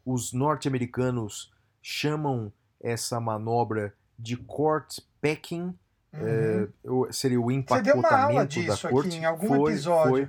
[0.06, 1.52] Os norte-americanos
[1.82, 5.74] chamam essa manobra de court packing,
[6.14, 7.50] eh, o- seria o Uhum.
[7.50, 9.08] Você empacotamento deu uma aula da disso corte.
[9.10, 10.10] aqui em algum Foi- episódio.
[10.12, 10.28] Foi,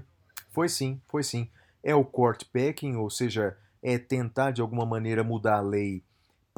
[0.50, 1.48] foi sim, foi sim.
[1.84, 6.02] É o court packing, ou seja, é tentar de alguma maneira mudar a lei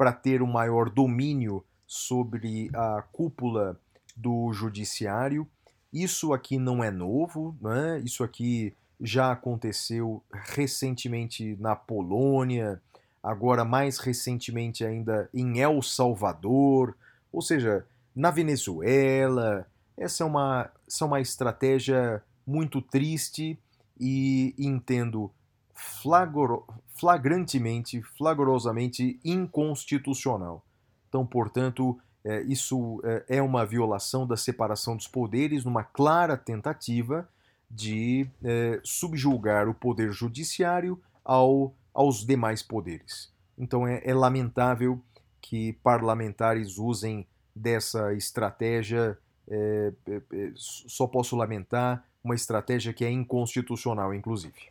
[0.01, 3.79] para ter um maior domínio sobre a cúpula
[4.17, 5.47] do judiciário.
[5.93, 8.01] Isso aqui não é novo, né?
[8.03, 12.81] Isso aqui já aconteceu recentemente na Polônia,
[13.21, 16.97] agora mais recentemente ainda em El Salvador,
[17.31, 17.85] ou seja,
[18.15, 19.67] na Venezuela.
[19.95, 23.55] Essa é uma, essa é uma estratégia muito triste
[23.99, 25.29] e entendo
[25.75, 26.65] flagro-
[27.01, 30.63] flagrantemente, flagrosamente inconstitucional.
[31.09, 37.27] Então, portanto, eh, isso eh, é uma violação da separação dos poderes, numa clara tentativa
[37.71, 43.33] de eh, subjugar o poder judiciário ao, aos demais poderes.
[43.57, 45.01] Então, é, é lamentável
[45.41, 49.17] que parlamentares usem dessa estratégia.
[49.49, 54.69] eh, eh, só posso lamentar uma estratégia que é inconstitucional, inclusive.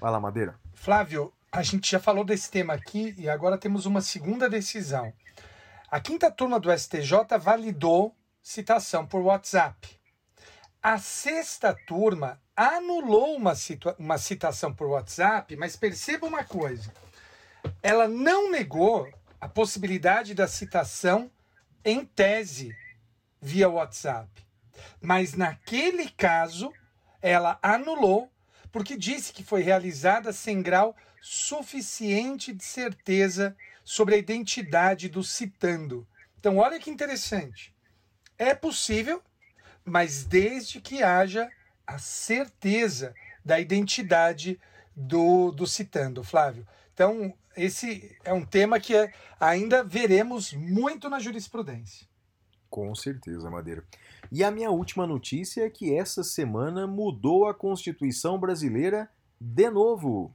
[0.00, 0.56] Vai lá, Madeira.
[0.74, 5.12] Flávio, a gente já falou desse tema aqui e agora temos uma segunda decisão.
[5.88, 8.12] A quinta turma do STJ validou
[8.42, 9.88] citação por WhatsApp.
[10.82, 13.52] A sexta turma anulou uma,
[14.00, 16.92] uma citação por WhatsApp, mas perceba uma coisa:
[17.80, 19.08] ela não negou
[19.40, 21.30] a possibilidade da citação
[21.84, 22.76] em tese
[23.40, 24.28] via WhatsApp.
[25.00, 26.72] Mas naquele caso,
[27.22, 28.28] ela anulou
[28.72, 36.06] porque disse que foi realizada sem grau suficiente de certeza sobre a identidade do citando.
[36.38, 37.74] Então, olha que interessante.
[38.36, 39.22] É possível,
[39.82, 41.50] mas desde que haja
[41.86, 44.60] a certeza da identidade
[44.94, 46.68] do, do citando, Flávio.
[46.92, 49.10] Então, esse é um tema que é-
[49.40, 52.06] ainda veremos muito na jurisprudência.
[52.68, 53.82] Com certeza, Madeira.
[54.30, 59.08] E a minha última notícia é que essa semana mudou a Constituição brasileira
[59.40, 60.34] de novo.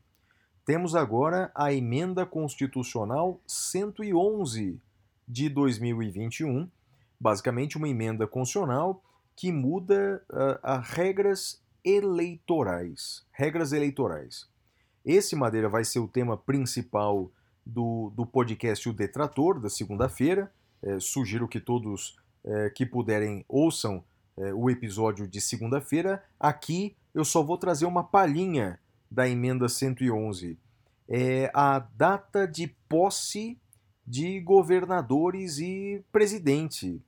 [0.69, 4.79] Temos agora a Emenda Constitucional 111
[5.27, 6.69] de 2021,
[7.19, 9.03] basicamente uma emenda constitucional
[9.35, 13.25] que muda ah, a regras eleitorais.
[13.31, 14.47] Regras eleitorais.
[15.03, 17.31] Esse, Madeira, vai ser o tema principal
[17.65, 20.53] do, do podcast O Detrator, da segunda-feira.
[20.83, 24.03] Eh, sugiro que todos eh, que puderem ouçam
[24.37, 26.23] eh, o episódio de segunda-feira.
[26.39, 30.57] Aqui eu só vou trazer uma palhinha da emenda 111.
[31.07, 33.57] É a data de posse
[34.05, 37.01] de governadores e presidente.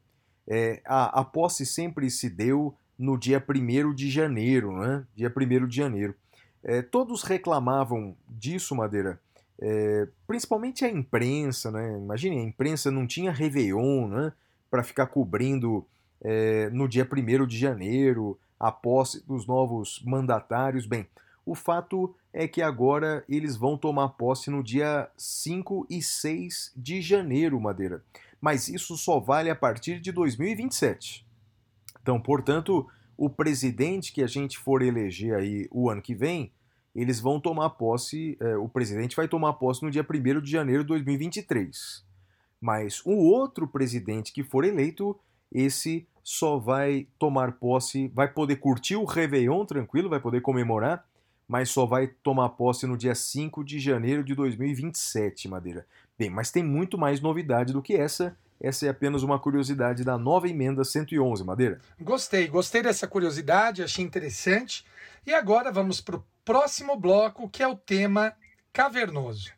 [0.47, 5.05] É, a, a posse sempre se deu no dia 1 de janeiro, né?
[5.15, 6.15] Dia 1 de janeiro.
[6.63, 9.19] É, todos reclamavam disso, Madeira.
[9.59, 11.97] É, principalmente a imprensa, né?
[11.97, 14.33] Imagine, a imprensa não tinha Réveillon, né?
[14.69, 15.85] Para ficar cobrindo
[16.21, 20.85] é, no dia 1 de janeiro a posse dos novos mandatários.
[20.85, 21.07] Bem,
[21.51, 27.01] o fato é que agora eles vão tomar posse no dia 5 e 6 de
[27.01, 28.01] janeiro, Madeira.
[28.39, 31.25] Mas isso só vale a partir de 2027.
[32.01, 32.87] Então, portanto,
[33.17, 36.53] o presidente que a gente for eleger aí o ano que vem,
[36.95, 40.83] eles vão tomar posse, é, o presidente vai tomar posse no dia 1 de janeiro
[40.83, 42.05] de 2023.
[42.61, 45.19] Mas o outro presidente que for eleito,
[45.51, 51.05] esse só vai tomar posse, vai poder curtir o Réveillon tranquilo, vai poder comemorar,
[51.51, 55.85] mas só vai tomar posse no dia 5 de janeiro de 2027, Madeira.
[56.17, 58.37] Bem, mas tem muito mais novidade do que essa.
[58.57, 61.81] Essa é apenas uma curiosidade da nova emenda 111, Madeira.
[61.99, 64.85] Gostei, gostei dessa curiosidade, achei interessante.
[65.27, 68.31] E agora vamos para o próximo bloco, que é o tema
[68.71, 69.51] cavernoso.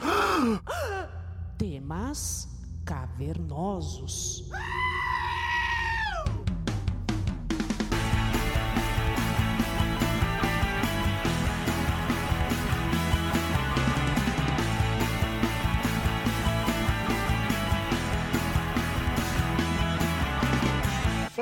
[1.58, 2.48] Temas
[2.86, 4.50] cavernosos.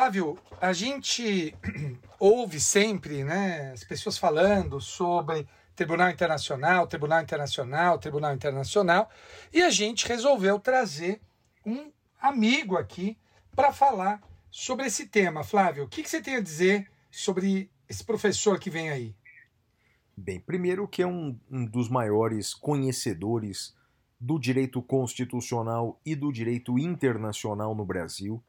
[0.00, 1.54] Flávio, a gente
[2.18, 9.10] ouve sempre né, as pessoas falando sobre Tribunal Internacional, Tribunal Internacional, Tribunal Internacional,
[9.52, 11.20] e a gente resolveu trazer
[11.66, 13.18] um amigo aqui
[13.54, 15.44] para falar sobre esse tema.
[15.44, 19.14] Flávio, o que, que você tem a dizer sobre esse professor que vem aí?
[20.16, 23.76] Bem, primeiro que é um, um dos maiores conhecedores
[24.18, 28.42] do direito constitucional e do direito internacional no Brasil.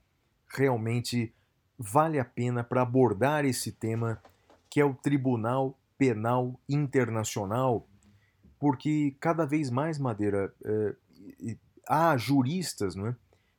[0.47, 1.33] Realmente
[1.81, 4.21] vale a pena para abordar esse tema
[4.69, 7.87] que é o Tribunal Penal Internacional,
[8.59, 10.95] porque cada vez mais, Madeira, eh,
[11.89, 13.15] há juristas não é,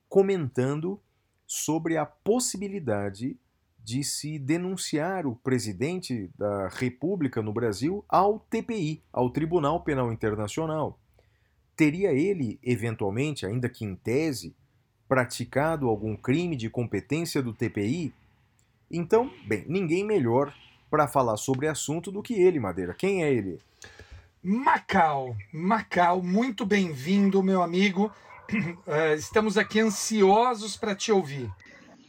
[0.09, 1.01] comentando
[1.47, 3.37] sobre a possibilidade
[3.85, 10.99] de se denunciar o presidente da República no Brasil ao TPI, ao Tribunal Penal Internacional.
[11.75, 14.55] Teria ele, eventualmente, ainda que em tese,
[15.13, 18.15] praticado algum crime de competência do TPI?
[18.91, 20.55] Então, bem, ninguém melhor
[20.91, 22.95] para falar sobre o assunto do que ele, Madeira.
[22.95, 23.59] Quem é ele?
[24.43, 28.11] Macau, Macau, muito bem-vindo, meu amigo.
[28.87, 31.51] Eh, Estamos aqui ansiosos para te ouvir.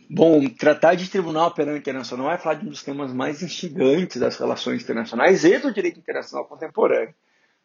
[0.09, 4.37] Bom, tratar de Tribunal Penal Internacional é falar de um dos temas mais instigantes das
[4.37, 7.13] relações internacionais e do direito internacional contemporâneo.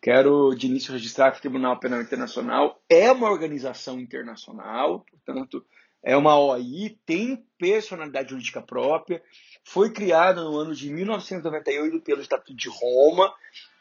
[0.00, 5.64] Quero, de início, registrar que o Tribunal Penal Internacional é uma organização internacional, portanto,
[6.02, 9.22] é uma OI, tem personalidade jurídica própria,
[9.64, 13.34] foi criada no ano de 1998 pelo Estatuto de Roma,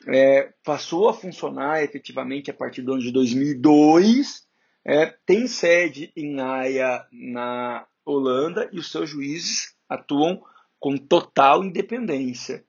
[0.08, 4.48] é, passou a funcionar efetivamente a partir do ano de 2002,
[4.84, 10.42] é, tem sede em Haia, na Holanda, e os seus juízes atuam
[10.80, 12.66] com total independência.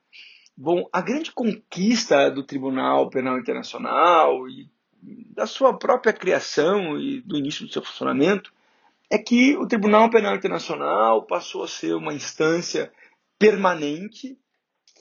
[0.61, 4.69] Bom, a grande conquista do Tribunal Penal Internacional e
[5.33, 8.51] da sua própria criação e do início do seu funcionamento
[9.09, 12.91] é que o Tribunal Penal Internacional passou a ser uma instância
[13.39, 14.37] permanente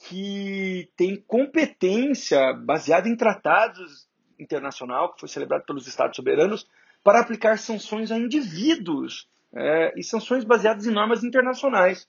[0.07, 4.07] que tem competência baseada em tratados
[4.39, 6.69] internacional que foi celebrado pelos Estados soberanos
[7.03, 12.07] para aplicar sanções a indivíduos é, e sanções baseadas em normas internacionais.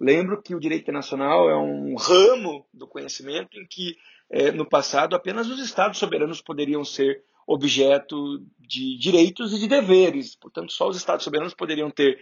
[0.00, 3.96] Lembro que o direito internacional é um ramo do conhecimento em que,
[4.28, 10.34] é, no passado, apenas os Estados soberanos poderiam ser objeto de direitos e de deveres.
[10.34, 12.18] Portanto, só os Estados soberanos poderiam ter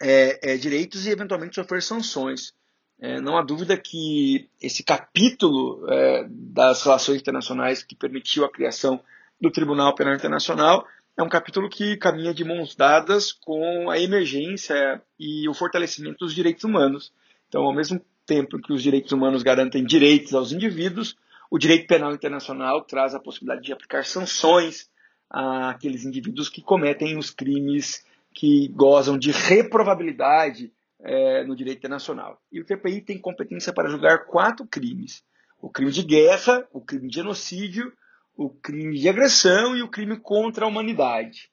[0.00, 2.52] é, é, direitos e, eventualmente, sofrer sanções.
[3.00, 9.02] É, não há dúvida que esse capítulo é, das relações internacionais que permitiu a criação
[9.40, 15.02] do Tribunal Penal Internacional é um capítulo que caminha de mãos dadas com a emergência
[15.18, 17.12] e o fortalecimento dos direitos humanos.
[17.48, 21.16] Então, ao mesmo tempo que os direitos humanos garantem direitos aos indivíduos,
[21.50, 24.90] o direito penal internacional traz a possibilidade de aplicar sanções
[25.28, 28.04] àqueles indivíduos que cometem os crimes
[28.34, 32.40] que gozam de reprovabilidade é, no direito internacional.
[32.50, 35.22] E o TPI tem competência para julgar quatro crimes:
[35.60, 37.92] o crime de guerra, o crime de genocídio,
[38.36, 41.50] o crime de agressão e o crime contra a humanidade.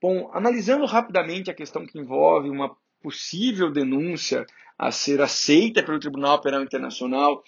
[0.00, 4.44] Bom, analisando rapidamente a questão que envolve uma possível denúncia
[4.78, 7.42] a ser aceita pelo Tribunal Penal Internacional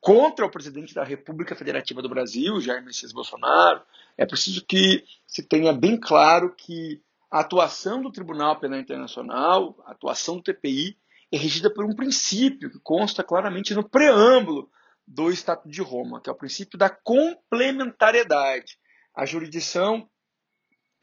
[0.00, 3.80] contra o presidente da República Federativa do Brasil, Jair Messias Bolsonaro,
[4.18, 9.92] é preciso que se tenha bem claro que a atuação do Tribunal Penal Internacional, a
[9.92, 10.96] atuação do TPI,
[11.32, 14.70] é regida por um princípio que consta claramente no preâmbulo
[15.06, 18.78] do Estatuto de Roma, que é o princípio da complementariedade.
[19.14, 20.08] A jurisdição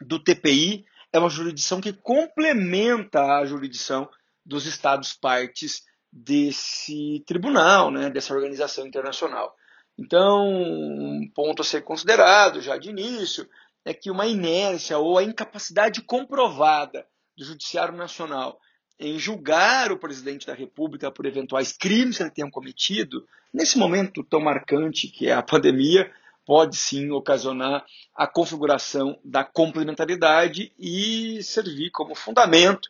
[0.01, 4.09] do TPI é uma jurisdição que complementa a jurisdição
[4.45, 9.55] dos Estados partes desse tribunal, né, dessa organização internacional.
[9.97, 13.47] Então, um ponto a ser considerado já de início
[13.85, 17.05] é que uma inércia ou a incapacidade comprovada
[17.37, 18.59] do Judiciário Nacional
[18.99, 24.23] em julgar o presidente da República por eventuais crimes que ele tenha cometido, nesse momento
[24.23, 26.11] tão marcante que é a pandemia,
[26.45, 27.85] pode sim ocasionar
[28.15, 32.89] a configuração da complementaridade e servir como fundamento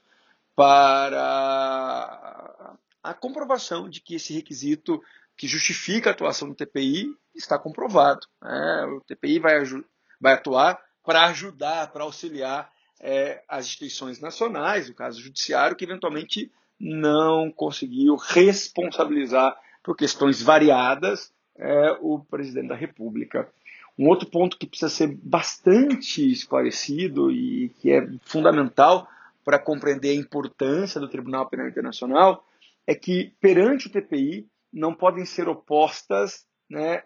[0.55, 1.17] para
[3.03, 5.01] a comprovação de que esse requisito
[5.37, 8.27] que justifica a atuação do TPI está comprovado.
[8.41, 8.85] Né?
[8.97, 9.55] O TPI vai,
[10.19, 12.71] vai atuar para ajudar, para auxiliar
[13.01, 20.41] é, as instituições nacionais, no caso o judiciário, que eventualmente não conseguiu responsabilizar por questões
[20.41, 23.49] variadas é, o presidente da República.
[23.97, 29.07] Um outro ponto que precisa ser bastante esclarecido e que é fundamental
[29.43, 32.45] para compreender a importância do Tribunal Penal Internacional
[32.85, 37.03] é que, perante o TPI, não podem ser opostas né,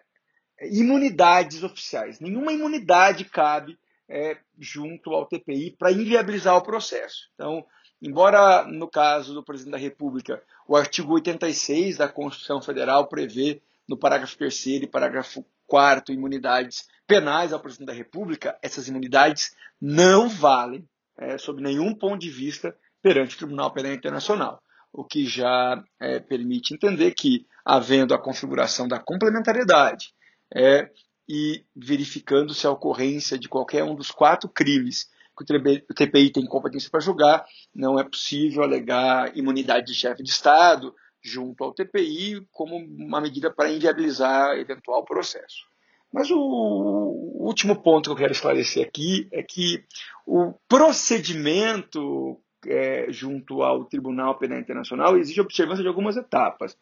[0.61, 2.19] imunidades oficiais.
[2.19, 3.77] Nenhuma imunidade cabe
[4.09, 7.29] é, junto ao TPI para inviabilizar o processo.
[7.33, 7.65] Então,
[8.01, 13.97] embora no caso do presidente da República, o artigo 86 da Constituição Federal prevê no
[13.97, 20.87] parágrafo 3 e parágrafo 4 imunidades penais ao presidente da República, essas imunidades não valem,
[21.17, 26.19] é, sob nenhum ponto de vista, perante o Tribunal Penal Internacional, o que já é,
[26.19, 30.13] permite entender que, havendo a configuração da complementariedade
[30.53, 30.89] é,
[31.27, 36.89] e verificando-se a ocorrência de qualquer um dos quatro crimes que o TPI tem competência
[36.89, 42.77] para julgar, não é possível alegar imunidade de chefe de Estado junto ao TPI como
[42.77, 45.65] uma medida para inviabilizar eventual processo.
[46.13, 46.37] Mas o
[47.39, 49.83] último ponto que eu quero esclarecer aqui é que
[50.25, 56.77] o procedimento é, junto ao Tribunal Penal Internacional exige observância de algumas etapas.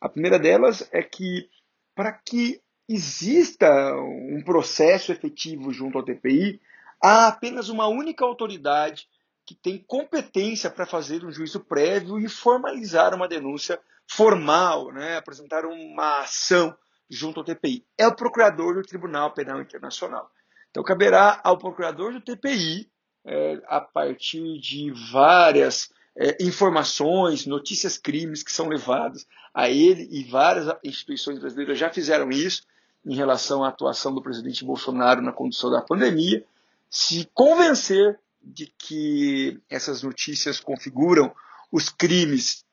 [0.00, 1.48] A primeira delas é que,
[1.94, 6.60] para que exista um processo efetivo junto ao TPI,
[7.02, 9.08] há apenas uma única autoridade
[9.46, 13.78] que tem competência para fazer um juízo prévio e formalizar uma denúncia
[14.10, 16.76] formal, né, apresentar uma ação
[17.08, 17.84] junto ao TPI.
[17.96, 20.30] É o procurador do Tribunal Penal Internacional.
[20.70, 22.90] Então, caberá ao procurador do TPI,
[23.26, 30.24] é, a partir de várias é, informações, notícias, crimes que são levados a ele, e
[30.24, 32.62] várias instituições brasileiras já fizeram isso
[33.04, 36.44] em relação à atuação do presidente Bolsonaro na condução da pandemia,
[36.88, 41.34] se convencer de que essas notícias configuram
[41.72, 42.64] os crimes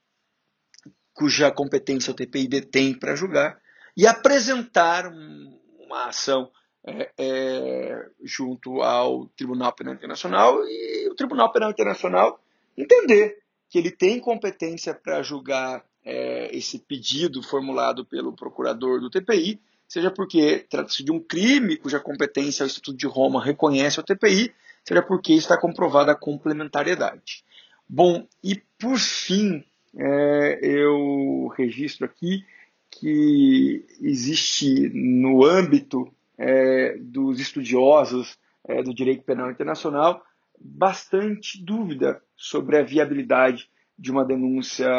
[1.13, 3.59] cuja competência o TPI detém para julgar,
[3.95, 6.49] e apresentar uma ação
[6.83, 12.39] é, é, junto ao Tribunal Penal Internacional e o Tribunal Penal Internacional
[12.75, 13.37] entender
[13.69, 19.61] que ele tem competência para julgar é, esse pedido formulado pelo procurador do TPI,
[19.91, 24.53] seja porque trata-se de um crime cuja competência o Instituto de Roma reconhece ao TPI,
[24.85, 27.43] seja porque está comprovada a complementariedade.
[27.89, 29.61] Bom, e por fim,
[29.93, 32.45] é, eu registro aqui
[32.89, 40.23] que existe no âmbito é, dos estudiosos é, do direito penal internacional
[40.57, 43.69] bastante dúvida sobre a viabilidade
[43.99, 44.89] de uma denúncia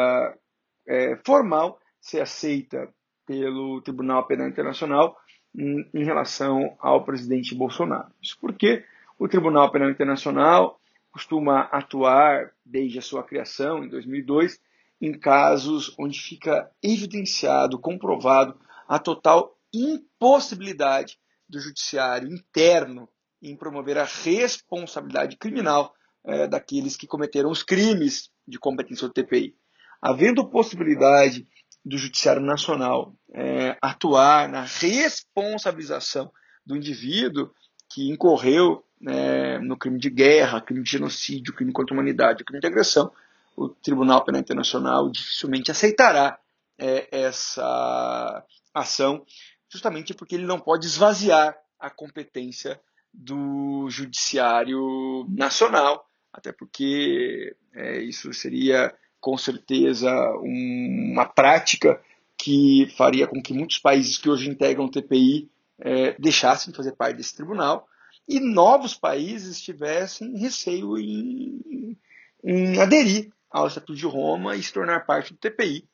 [0.85, 2.93] é, formal ser aceita
[3.25, 5.17] pelo Tribunal Penal Internacional
[5.55, 8.11] em, relação ao presidente Bolsonaro.
[8.21, 8.83] Isso porque
[9.19, 10.79] o Tribunal Penal Internacional
[11.11, 14.59] costuma atuar desde a sua criação em 2002
[14.99, 18.57] em casos onde fica evidenciado, comprovado
[18.87, 21.17] a total impossibilidade
[21.47, 23.07] do judiciário interno
[23.41, 25.93] em promover a responsabilidade criminal
[26.23, 29.55] é, daqueles que cometeram os crimes de competência do TPI.
[30.01, 31.47] Havendo possibilidade
[31.85, 36.31] do Judiciário Nacional é, atuar na responsabilização
[36.65, 37.51] do indivíduo
[37.89, 42.61] que incorreu é, no crime de guerra, crime de genocídio, crime contra a humanidade, crime
[42.61, 43.11] de agressão,
[43.55, 46.39] o Tribunal Penal Internacional dificilmente aceitará
[46.77, 49.25] é, essa ação,
[49.69, 52.79] justamente porque ele não pode esvaziar a competência
[53.13, 60.11] do Judiciário Nacional, até porque é, isso seria com certeza
[60.41, 61.97] um, uma prática
[62.37, 65.49] que faria com que muitos países que hoje integram o TPI
[65.79, 67.87] é, deixassem de fazer parte desse tribunal
[68.27, 71.97] e novos países tivessem receio em,
[72.43, 75.87] em aderir ao Estatuto de Roma e se tornar parte do TPI,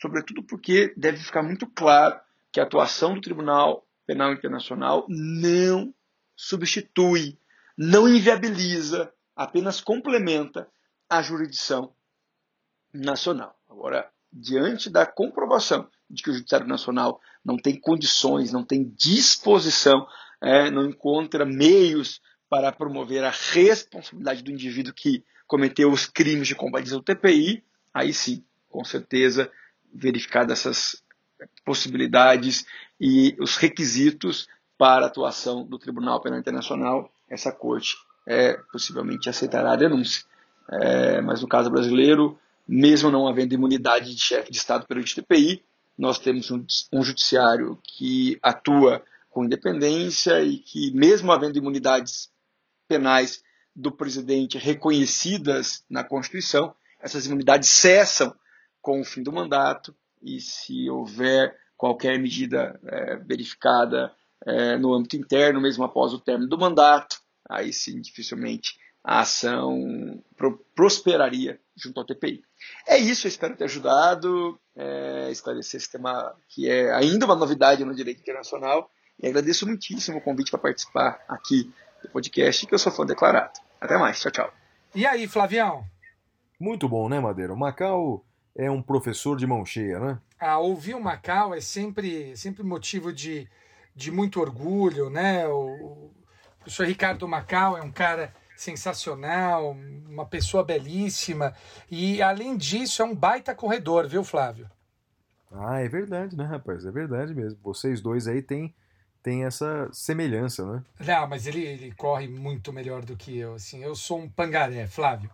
[0.00, 2.20] sobretudo porque deve ficar muito claro
[2.52, 5.92] que a atuação do Tribunal Penal Internacional não
[6.36, 7.36] substitui,
[7.76, 10.68] não inviabiliza, apenas complementa
[11.10, 11.92] a jurisdição
[12.92, 13.56] nacional.
[13.68, 20.06] Agora, diante da comprovação de que o Judiciário Nacional não tem condições, não tem disposição,
[20.40, 26.54] é, não encontra meios para promover a responsabilidade do indivíduo que cometeu os crimes de
[26.54, 29.50] combate ao TPI, aí sim, com certeza,
[29.92, 31.02] verificadas essas
[31.64, 32.64] possibilidades
[33.00, 37.94] e os requisitos para a atuação do Tribunal Penal Internacional, essa corte
[38.26, 40.24] é, possivelmente aceitará a denúncia.
[40.70, 45.22] É, mas no caso brasileiro, mesmo não havendo imunidade de chefe de Estado perante o
[45.22, 45.64] TPI,
[45.96, 52.30] nós temos um, um judiciário que atua com independência e que, mesmo havendo imunidades
[52.88, 53.42] penais
[53.74, 58.34] do presidente reconhecidas na Constituição, essas imunidades cessam
[58.80, 64.14] com o fim do mandato e se houver qualquer medida é, verificada
[64.46, 70.22] é, no âmbito interno, mesmo após o término do mandato, aí sim dificilmente a ação
[70.36, 72.42] pro prosperaria junto ao TPI.
[72.86, 77.84] É isso, eu espero ter ajudado é, esclarecer esse tema que é ainda uma novidade
[77.84, 78.90] no direito internacional
[79.20, 81.72] e agradeço muitíssimo o convite para participar aqui
[82.02, 83.60] do podcast, que eu sou fã declarado.
[83.80, 84.54] Até mais, tchau, tchau.
[84.94, 85.84] E aí, Flavião?
[86.58, 87.52] Muito bom, né, Madeira?
[87.52, 88.24] O Macau
[88.54, 90.18] é um professor de mão cheia, né?
[90.38, 93.48] Ah, ouvir o Macau é sempre, sempre motivo de,
[93.94, 95.46] de muito orgulho, né?
[95.48, 96.14] O, o
[96.60, 99.76] professor Ricardo Macau é um cara sensacional,
[100.08, 101.52] uma pessoa belíssima
[101.90, 104.70] e, além disso, é um baita corredor, viu, Flávio?
[105.50, 106.86] Ah, é verdade, né, rapaz?
[106.86, 107.58] É verdade mesmo.
[107.62, 108.74] Vocês dois aí têm,
[109.22, 110.82] têm essa semelhança, né?
[111.00, 113.54] Não, mas ele, ele corre muito melhor do que eu.
[113.54, 115.30] Assim, eu sou um pangaré, Flávio.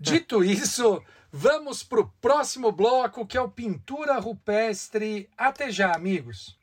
[0.00, 5.28] Dito isso, vamos para o próximo bloco, que é o Pintura Rupestre.
[5.36, 6.58] Até já, amigos.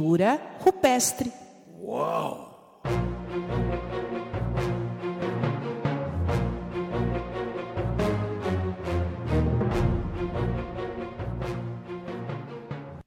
[0.00, 1.30] Pintura rupestre.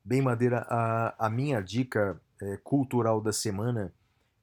[0.05, 3.91] Bem, Madeira, a, a minha dica é, cultural da semana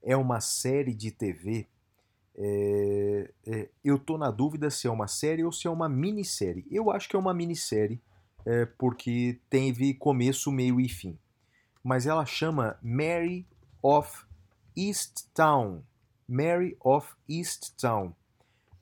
[0.03, 1.69] é uma série de TV.
[2.37, 6.67] É, é, eu tô na dúvida se é uma série ou se é uma minissérie.
[6.69, 8.01] Eu acho que é uma minissérie,
[8.45, 11.17] é, porque teve começo, meio e fim.
[11.83, 13.47] Mas ela chama Mary
[13.83, 14.25] of
[14.77, 15.83] Easttown.
[16.29, 18.15] Mary of Easttown.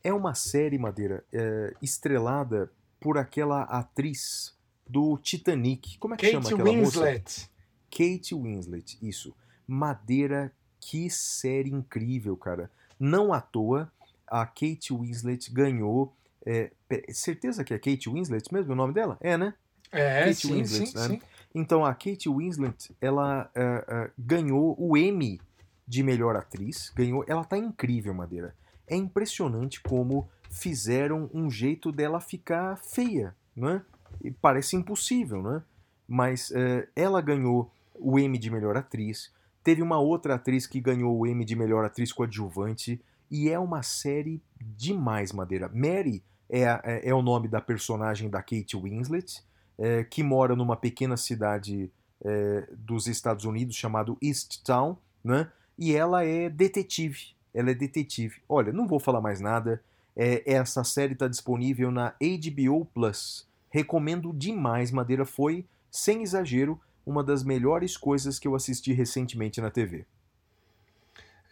[0.02, 2.70] É uma série, Madeira, é, estrelada
[3.00, 5.98] por aquela atriz do Titanic.
[5.98, 7.00] Como é que chama Kate aquela moça?
[7.00, 7.50] Winslet.
[7.90, 9.34] Kate Winslet, isso.
[9.66, 12.70] Madeira, que série incrível, cara.
[12.98, 13.90] Não à toa,
[14.26, 16.14] a Kate Winslet ganhou.
[16.46, 16.70] é,
[17.12, 19.18] certeza que é Kate Winslet mesmo o nome dela?
[19.20, 19.54] É, né?
[19.92, 21.08] É, Kate sim, Winslet, sim, né?
[21.08, 21.22] sim.
[21.54, 25.40] Então a Kate Winslet, ela é, é, ganhou o Emmy
[25.86, 26.92] de melhor atriz.
[26.94, 27.24] Ganhou.
[27.26, 28.54] Ela tá incrível, Madeira.
[28.86, 33.82] É impressionante como fizeram um jeito dela ficar feia, né?
[34.22, 35.62] E parece impossível, né?
[36.06, 39.32] Mas é, ela ganhou o Emmy de melhor atriz.
[39.62, 43.00] Teve uma outra atriz que ganhou o Emmy de melhor atriz coadjuvante.
[43.30, 45.70] E é uma série demais, Madeira.
[45.74, 49.44] Mary é, é, é o nome da personagem da Kate Winslet,
[49.78, 51.90] é, que mora numa pequena cidade
[52.24, 55.50] é, dos Estados Unidos chamado East Town, né?
[55.78, 57.36] E ela é detetive.
[57.54, 58.42] Ela é detetive.
[58.48, 59.82] Olha, não vou falar mais nada.
[60.16, 63.46] É, essa série está disponível na HBO Plus.
[63.70, 64.90] Recomendo demais.
[64.90, 70.04] Madeira foi, sem exagero, uma das melhores coisas que eu assisti recentemente na TV.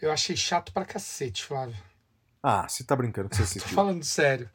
[0.03, 1.77] Eu achei chato pra cacete, Flávio.
[2.43, 3.75] Ah, você tá brincando que você Tô assistiu.
[3.75, 4.51] falando sério.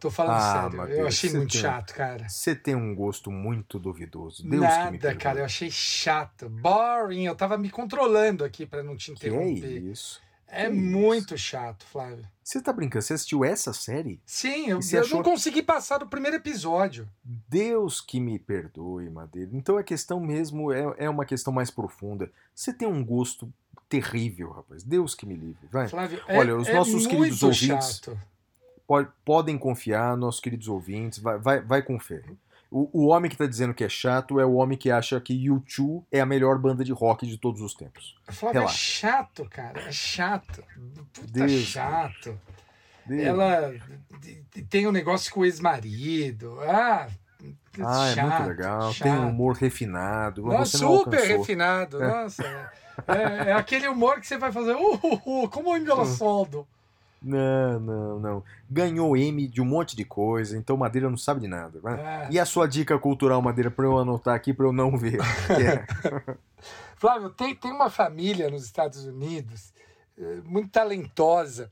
[0.00, 0.76] Tô falando Ah, sério.
[0.76, 2.28] Matheus, eu achei muito tem- chato, cara.
[2.28, 4.42] Você tem um gosto muito duvidoso.
[4.48, 5.40] Deus Nada, cara.
[5.40, 6.48] Eu achei chato.
[6.48, 7.24] Boring.
[7.26, 9.82] Eu tava me controlando aqui pra não te Que é interromper.
[9.82, 10.20] isso?
[10.50, 12.24] É Que muito chato, Flávio.
[12.42, 13.02] Você tá brincando?
[13.04, 14.18] Você assistiu essa série?
[14.24, 17.06] Sim, eu, eu achou- não consegui passar do primeiro episódio.
[17.22, 19.50] Deus que me perdoe, Madeira.
[19.52, 22.30] Então a questão mesmo é, é uma questão mais profunda.
[22.54, 23.52] Você tem um gosto
[23.90, 24.82] terrível, rapaz.
[24.82, 25.68] Deus que me livre.
[25.70, 25.88] Vai.
[25.88, 28.18] Flávio, é, Olha, os é nossos muito queridos ouvintes- chato.
[28.88, 31.18] Pode- podem confiar, nossos queridos ouvintes.
[31.20, 32.22] Vai, vai, vai com fé.
[32.70, 35.34] O, o homem que tá dizendo que é chato é o homem que acha que
[35.48, 38.16] U2 é a melhor banda de rock de todos os tempos.
[38.30, 39.80] Flávio, é chato, cara.
[39.82, 40.64] É chato.
[41.12, 42.38] Puta Deus, chato.
[43.06, 43.22] Deus.
[43.26, 43.72] Ela
[44.68, 46.58] tem um negócio com o ex-marido.
[46.62, 47.08] Ah,
[47.80, 48.92] Ah, é chato, muito legal.
[48.92, 49.02] chato.
[49.04, 50.42] Tem um humor refinado.
[50.42, 51.98] Nossa, super refinado.
[52.00, 52.42] Nossa.
[53.06, 54.74] É, é aquele humor que você vai fazer.
[54.74, 56.66] Uh, uh, uh, como é engraçado.
[57.20, 58.44] Não, não, não.
[58.70, 61.80] Ganhou M de um monte de coisa, então Madeira não sabe de nada.
[61.82, 62.26] né?
[62.28, 62.32] É.
[62.32, 65.18] E a sua dica cultural, Madeira, pra eu anotar aqui pra eu não ver.
[65.50, 65.84] É.
[66.96, 69.72] Flávio, tem, tem uma família nos Estados Unidos
[70.18, 71.70] eh, muito talentosa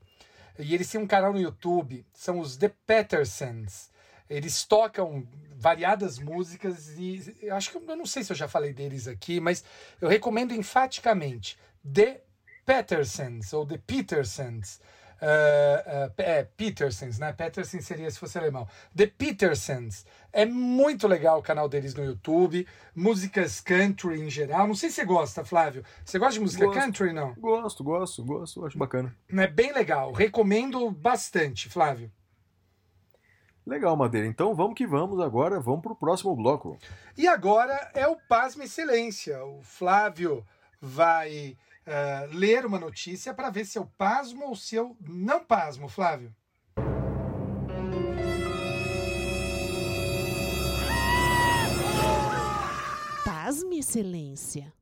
[0.58, 3.90] e eles têm um canal no YouTube, são os The Pattersons.
[4.28, 5.26] Eles tocam
[5.56, 9.06] variadas músicas e eu acho que eu eu não sei se eu já falei deles
[9.08, 9.64] aqui, mas
[10.00, 11.58] eu recomendo enfaticamente
[11.92, 12.22] The
[12.64, 14.80] Pattersons ou The Petersons.
[15.20, 17.32] Ah, ah, é, Petersons, né?
[17.32, 18.68] Peterson seria se fosse alemão.
[18.94, 20.04] The Petersons.
[20.32, 22.66] É muito legal o canal deles no YouTube.
[22.94, 24.66] Músicas country em geral.
[24.66, 25.84] Não sei se você gosta, Flávio.
[26.04, 26.78] Você gosta de música Gosto.
[26.78, 27.34] country, não?
[27.34, 29.14] Gosto, gosto, gosto, acho bacana.
[29.30, 30.12] É bem legal.
[30.12, 32.10] Recomendo bastante, Flávio.
[33.66, 34.28] Legal, Madeira.
[34.28, 36.78] Então vamos que vamos agora, vamos pro próximo bloco.
[37.16, 39.44] E agora é o Pasma Excelência.
[39.44, 40.46] O Flávio
[40.80, 41.56] vai
[41.86, 46.34] ah, ler uma notícia para ver se eu pasmo ou se eu não pasmo, Flávio.
[53.24, 54.72] Pasme, Excelência.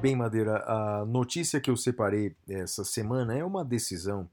[0.00, 4.30] Bem, Madeira, a notícia que eu separei essa semana é uma decisão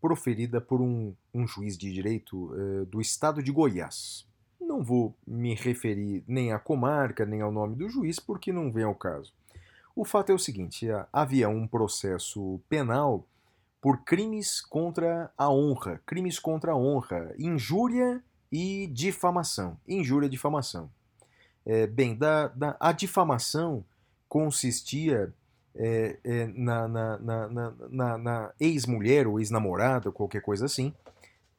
[0.00, 4.26] proferida por um, um juiz de direito eh, do estado de Goiás.
[4.60, 8.84] Não vou me referir nem à comarca, nem ao nome do juiz, porque não vem
[8.84, 9.32] ao caso.
[9.94, 13.26] O fato é o seguinte: havia um processo penal
[13.80, 19.78] por crimes contra a honra, crimes contra a honra, injúria e difamação.
[19.86, 20.90] Injúria e difamação.
[21.64, 23.84] É, bem, da, da, a difamação
[24.28, 25.32] consistia
[25.78, 27.18] é, é, na, na,
[27.90, 30.92] na, na, ex-mulher ou ex-namorada, qualquer coisa assim,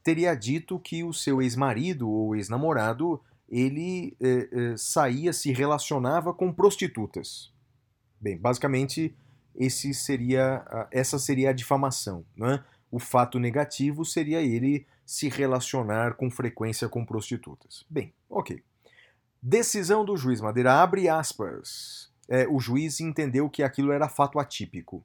[0.03, 6.51] teria dito que o seu ex-marido ou ex-namorado ele é, é, saía, se relacionava com
[6.51, 7.51] prostitutas.
[8.19, 9.15] Bem, basicamente
[9.55, 12.63] esse seria essa seria a difamação, né?
[12.91, 17.85] O fato negativo seria ele se relacionar com frequência com prostitutas.
[17.89, 18.61] Bem, ok.
[19.41, 22.11] Decisão do juiz Madeira abre aspas.
[22.27, 25.03] É, o juiz entendeu que aquilo era fato atípico.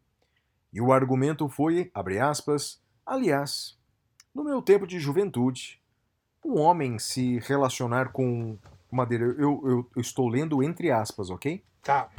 [0.73, 3.79] E o argumento foi, abre aspas, aliás,
[4.35, 5.81] no meu tempo de juventude,
[6.45, 8.59] um homem se relacionar com
[8.93, 11.65] Madeira, eu, eu, eu estou lendo entre aspas, ok?
[11.83, 12.11] Tá.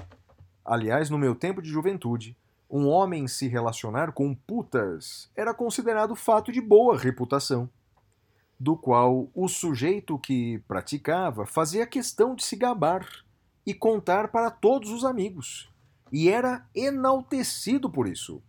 [0.65, 2.35] Aliás, no meu tempo de juventude,
[2.67, 7.69] um homem se relacionar com putas era considerado fato de boa reputação,
[8.59, 13.07] do qual o sujeito que praticava fazia questão de se gabar
[13.66, 15.72] e contar para todos os amigos,
[16.11, 18.41] e era enaltecido por isso,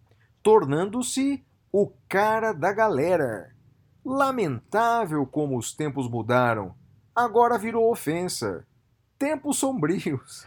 [0.43, 3.55] tornando-se o cara da galera.
[4.05, 6.75] Lamentável como os tempos mudaram,
[7.15, 8.67] agora virou ofensa.
[9.19, 10.47] Tempos sombrios.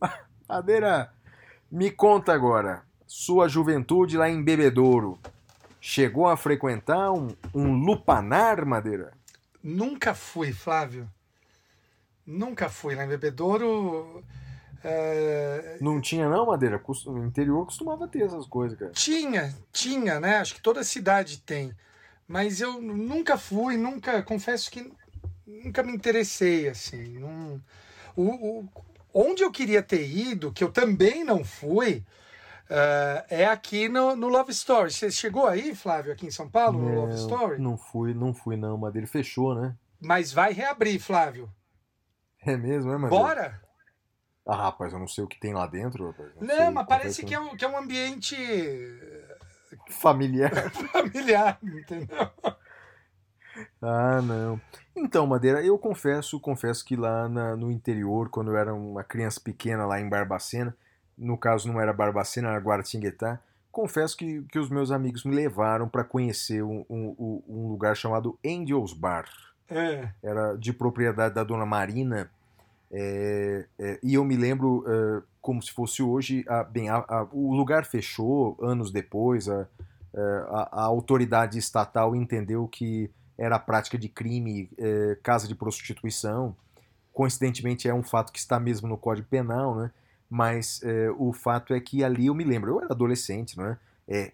[0.46, 1.10] Madeira,
[1.70, 5.18] me conta agora, sua juventude lá em Bebedouro.
[5.80, 9.12] Chegou a frequentar um, um lupanar, Madeira?
[9.62, 11.08] Nunca fui, Flávio.
[12.26, 14.24] Nunca fui lá em Bebedouro.
[14.84, 16.80] é, Não tinha não, Madeira?
[17.06, 18.92] No interior costumava ter essas coisas, cara.
[18.92, 20.36] Tinha, tinha, né?
[20.36, 21.74] Acho que toda cidade tem.
[22.28, 24.92] Mas eu nunca fui, nunca, confesso que
[25.46, 27.18] nunca me interessei, assim.
[27.18, 27.60] Não,
[28.16, 28.22] o,
[28.60, 28.68] o-
[29.12, 32.02] onde eu queria ter ido, que eu também não fui,
[32.70, 34.90] eh, é aqui no, no Love Story.
[34.92, 37.60] Você chegou aí, Flávio, aqui em São Paulo, no Love Story?
[37.60, 39.06] Não fui, não fui não, Madeira.
[39.06, 39.74] Fechou, né?
[40.00, 41.50] Mas vai reabrir, Flávio.
[42.46, 43.24] É mesmo, é, Madeira?
[43.24, 43.62] Bora?
[44.46, 46.30] Ah, rapaz, eu não sei o que tem lá dentro, rapaz.
[46.40, 48.36] Não, sei, mas parece que é um, que é um ambiente
[49.88, 50.70] Familiar.
[50.92, 52.30] familiar, entendeu?
[53.80, 54.60] Ah, não.
[54.96, 59.40] Então, Madeira, eu confesso, confesso que lá na- no interior, quando eu era uma criança
[59.40, 60.76] pequena lá em Barbacena,
[61.16, 63.38] no caso não era Barbacena, era Guaratinguetá,
[63.70, 68.38] confesso que, que os meus amigos me levaram para conhecer um, um- um lugar chamado
[68.44, 69.26] Angels Bar.
[69.72, 70.08] É.
[70.22, 72.30] Era de propriedade da dona Marina,
[72.90, 77.26] é, é, e eu me lembro é, como se fosse hoje, a- bem, a- a-
[77.32, 79.66] o lugar fechou anos depois, a,
[80.14, 86.54] é, autoridade estatal entendeu que era prática de crime, é, casa de prostituição.
[87.14, 89.90] Coincidentemente é um fato que está mesmo no Código Penal, né?
[90.30, 90.80] Mas
[91.18, 93.76] o fato é que ali eu me lembro, eu era adolescente, né?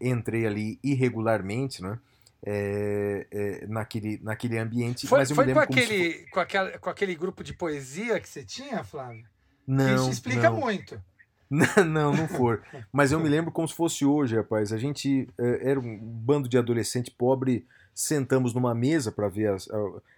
[0.00, 1.98] Entrei ali irregularmente, né?
[2.44, 5.06] É, é, naquele, naquele ambiente.
[5.08, 7.52] Foi, mas eu foi me com, como se aquele, com, aquela, com aquele grupo de
[7.52, 9.24] poesia que você tinha, Flávio?
[9.66, 10.60] Não, Isso explica não.
[10.60, 11.02] muito.
[11.50, 12.62] não, não for.
[12.92, 14.72] Mas eu me lembro como se fosse hoje, rapaz.
[14.72, 19.68] A gente eh, era um bando de adolescente pobre, sentamos numa mesa para ver as,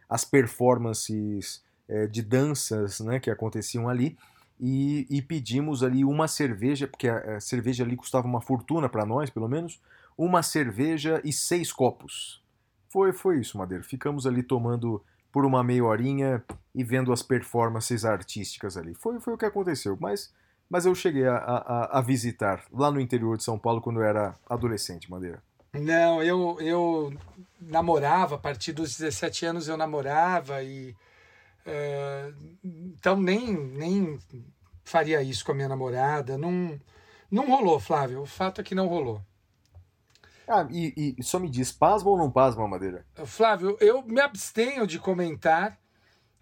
[0.08, 1.62] as performances
[2.12, 4.16] de danças né, que aconteciam ali.
[4.60, 9.04] e, e pedimos ali uma cerveja, porque a, a cerveja ali custava uma fortuna para
[9.04, 9.80] nós, pelo menos,
[10.16, 12.42] uma cerveja e seis copos.
[12.88, 13.84] Foi, foi isso, Madeira.
[13.84, 15.02] Ficamos ali tomando
[15.32, 16.42] por uma meia horinha
[16.74, 18.94] e vendo as performances artísticas ali.
[18.94, 20.32] Foi, foi o que aconteceu, mas,
[20.68, 24.04] mas eu cheguei a, a, a visitar lá no interior de São Paulo quando eu
[24.04, 25.42] era adolescente, Madeira.
[25.72, 27.12] Não, eu, eu
[27.60, 30.96] namorava, a partir dos 17 anos eu namorava e.
[31.64, 32.32] eh,
[32.64, 34.18] então nem, nem
[34.84, 36.36] faria isso com a minha namorada.
[36.36, 36.78] Não,
[37.30, 38.22] não rolou, Flávio.
[38.22, 39.22] O fato é que não rolou.
[40.48, 43.04] Ah, e, e só me diz, pasma ou não pasma, Madeira?
[43.24, 45.78] Flávio, eu me abstenho de comentar,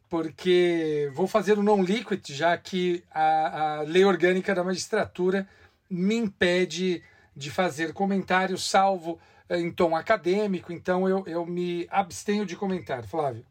[0.08, 5.46] porque vou fazer o non-liquid, já que a, a lei orgânica da magistratura
[5.90, 7.02] me impede
[7.36, 9.18] de fazer comentários, salvo
[9.48, 13.44] eh, em tom acadêmico, então eu, eu me abstenho de comentar, Flávio.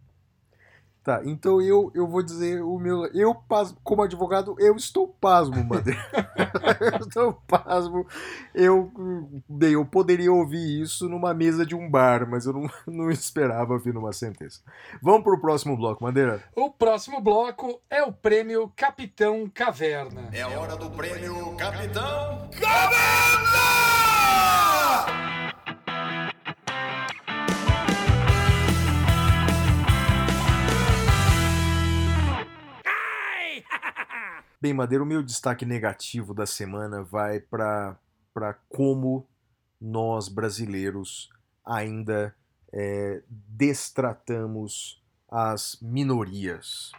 [1.08, 3.06] Tá, então eu, eu vou dizer o meu.
[3.14, 5.98] Eu, pasmo, como advogado, eu estou pasmo, Madeira.
[7.00, 8.06] eu estou pasmo.
[8.54, 8.92] Eu,
[9.48, 13.72] bem, eu poderia ouvir isso numa mesa de um bar, mas eu não, não esperava
[13.72, 14.60] ouvir numa sentença.
[15.02, 16.44] Vamos para o próximo bloco, Madeira.
[16.54, 20.28] O próximo bloco é o prêmio Capitão Caverna.
[20.34, 22.50] É hora do prêmio Capitão
[34.60, 37.98] Bem, Madeira, o meu destaque negativo da semana vai para
[38.70, 39.28] como
[39.80, 41.30] nós brasileiros
[41.64, 42.36] ainda
[42.74, 46.92] é, destratamos as minorias.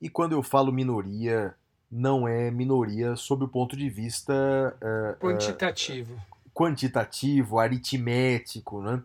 [0.00, 1.54] E quando eu falo minoria,
[1.90, 6.20] não é minoria sob o ponto de vista é, Quantitativo.
[6.54, 9.02] quantitativo, aritmético, né?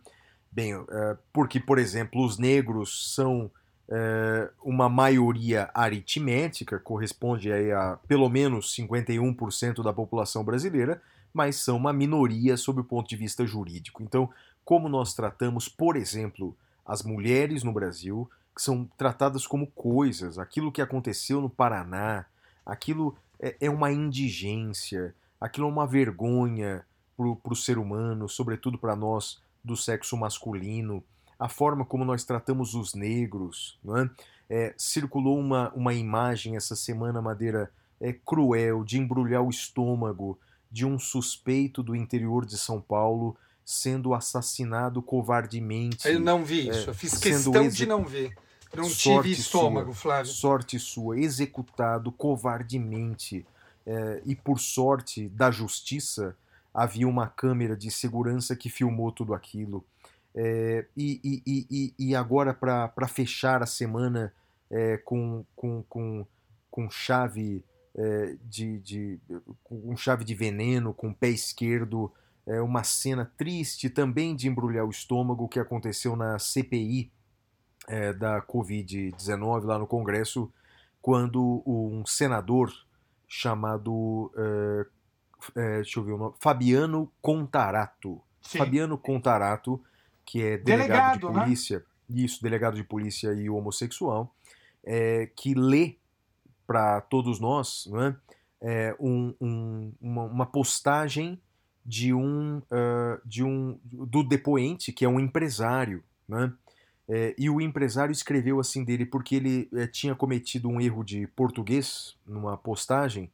[0.52, 3.52] Bem, eh, porque, por exemplo, os negros são
[3.90, 11.02] eh, uma maioria aritmética, corresponde a pelo menos 51% da população brasileira,
[11.34, 14.04] mas são uma minoria sob o ponto de vista jurídico.
[14.04, 14.30] Então,
[14.66, 20.72] como nós tratamos, por exemplo, as mulheres no Brasil, que são tratadas como coisas, aquilo
[20.72, 22.26] que aconteceu no Paraná,
[22.66, 26.84] aquilo é, é uma indigência, aquilo é uma vergonha
[27.16, 31.04] para o ser humano, sobretudo para nós do sexo masculino,
[31.40, 33.80] a forma como nós tratamos os negros.
[33.96, 34.10] É?
[34.50, 40.40] É, circulou uma, uma imagem essa semana, Madeira, é, cruel, de embrulhar o estômago
[40.72, 43.36] de um suspeito do interior de São Paulo
[43.66, 46.08] sendo assassinado covardemente.
[46.08, 48.34] Eu não vi isso, é, eu fiz questão de não ver.
[48.74, 50.32] Não Sorte tive estômago, sua, Flávio.
[50.32, 53.46] Sorte sua, executado covardemente.
[53.86, 56.36] É, e por sorte da justiça,
[56.74, 59.86] havia uma câmera de segurança que filmou tudo aquilo.
[60.40, 64.32] É, e, e- e- e- agora, para fechar a semana
[64.70, 66.24] é, com, com, com,
[66.70, 67.66] com chave
[67.96, 69.20] é, de, de
[69.64, 72.14] com chave de veneno, com o pé esquerdo,
[72.46, 77.12] é uma cena triste também de embrulhar o estômago que aconteceu na CPI
[78.20, 80.52] da Covid-19 lá no Congresso,
[81.02, 82.70] quando um senador
[83.28, 84.30] chamado,
[85.56, 88.22] deixa eu ver o nome, Fabiano Contarato.
[88.42, 88.58] Sim.
[88.58, 89.82] Fabiano Contarato,
[90.28, 91.44] que é delegado, Delegado, de né?
[91.44, 94.36] polícia, isso, delegado de polícia e homossexual,
[94.84, 95.96] é, que lê
[96.68, 98.16] para todos nós não é,
[98.62, 101.40] é, um- um- uma, uma postagem
[101.86, 106.52] de um, ah, de um do depoente, que é um empresário, né?
[107.10, 111.26] É, e o empresário escreveu assim dele porque ele eh, tinha cometido um erro de
[111.28, 113.32] português numa postagem,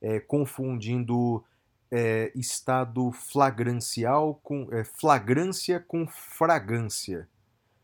[0.00, 1.42] eh, confundindo
[1.90, 7.28] eh, estado flagrancial com eh, flagrância com fragância.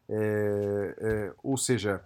[0.09, 2.05] Eh, eh, ou seja,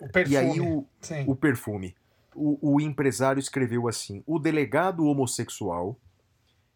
[0.00, 0.34] O perfume.
[0.34, 0.86] e aí o,
[1.26, 1.96] o perfume.
[2.34, 5.98] O, o empresário escreveu assim: o delegado homossexual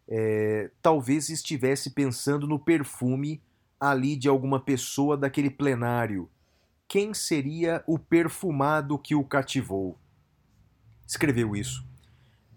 [0.07, 3.41] é, talvez estivesse pensando no perfume
[3.79, 6.29] ali de alguma pessoa daquele plenário.
[6.87, 9.97] Quem seria o perfumado que o cativou?
[11.07, 11.85] Escreveu isso.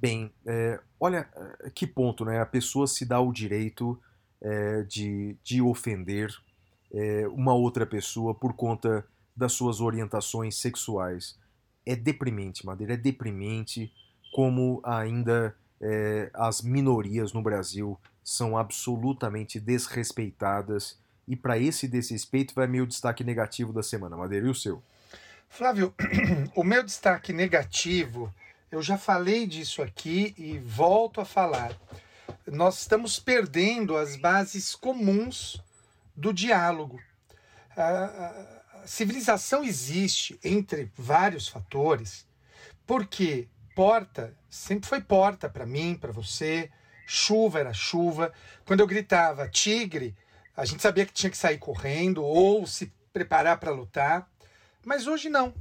[0.01, 1.29] Bem, é, olha
[1.63, 2.41] é, que ponto, né?
[2.41, 4.01] A pessoa se dá o direito
[4.41, 6.35] é, de, de ofender
[6.93, 9.05] é, uma outra pessoa por conta
[9.37, 11.39] das suas orientações sexuais.
[11.85, 13.93] É deprimente, Madeira, é deprimente
[14.33, 20.99] como ainda é, as minorias no Brasil são absolutamente desrespeitadas.
[21.29, 24.17] E para esse desrespeito vai meu destaque negativo da semana.
[24.17, 24.83] Madeira, e o seu?
[25.51, 25.95] Flávio,
[26.57, 28.33] o meu destaque negativo,
[28.75, 31.73] eu já falei disso aqui e volto a falar.
[32.45, 35.63] Nós estamos perdendo as bases comuns
[36.15, 37.01] do diálogo.
[37.77, 42.27] A, civilização existe entre vários fatores,
[42.85, 46.69] porque porta sempre foi porta para mim, para você.
[47.07, 48.33] Chuva era chuva.
[48.67, 50.17] Quando eu gritava tigre,
[50.57, 54.29] a gente sabia que tinha que sair correndo ou se preparar para lutar.
[54.85, 55.55] Mas hoje não.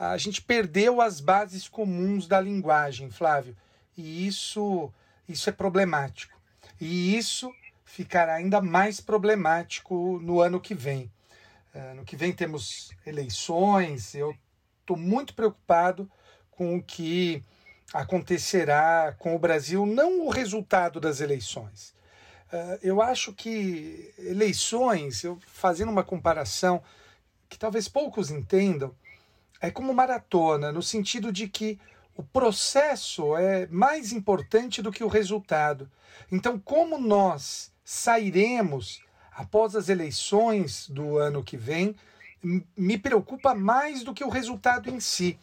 [0.00, 3.54] A gente perdeu as bases comuns da linguagem, Flávio.
[3.94, 4.90] E isso,
[5.28, 6.40] isso é problemático.
[6.80, 7.52] E isso
[7.84, 11.12] ficará ainda mais problemático no ano que vem.
[11.74, 14.14] Eh, No que vem temos eleições.
[14.14, 14.34] Eu
[14.80, 16.10] estou muito preocupado
[16.50, 17.44] com o que
[17.92, 21.94] acontecerá com o Brasil, não o resultado das eleições.
[22.50, 26.82] Eh, Eu acho que eleições, eu fazendo uma comparação
[27.50, 28.94] que talvez poucos entendam,
[29.60, 31.78] é como maratona, no sentido de que
[32.16, 35.90] o processo é mais importante do que o resultado.
[36.30, 39.02] Então, como nós sairemos
[39.32, 41.94] após as eleições do ano que vem,
[42.76, 45.38] me preocupa mais do que o resultado em si.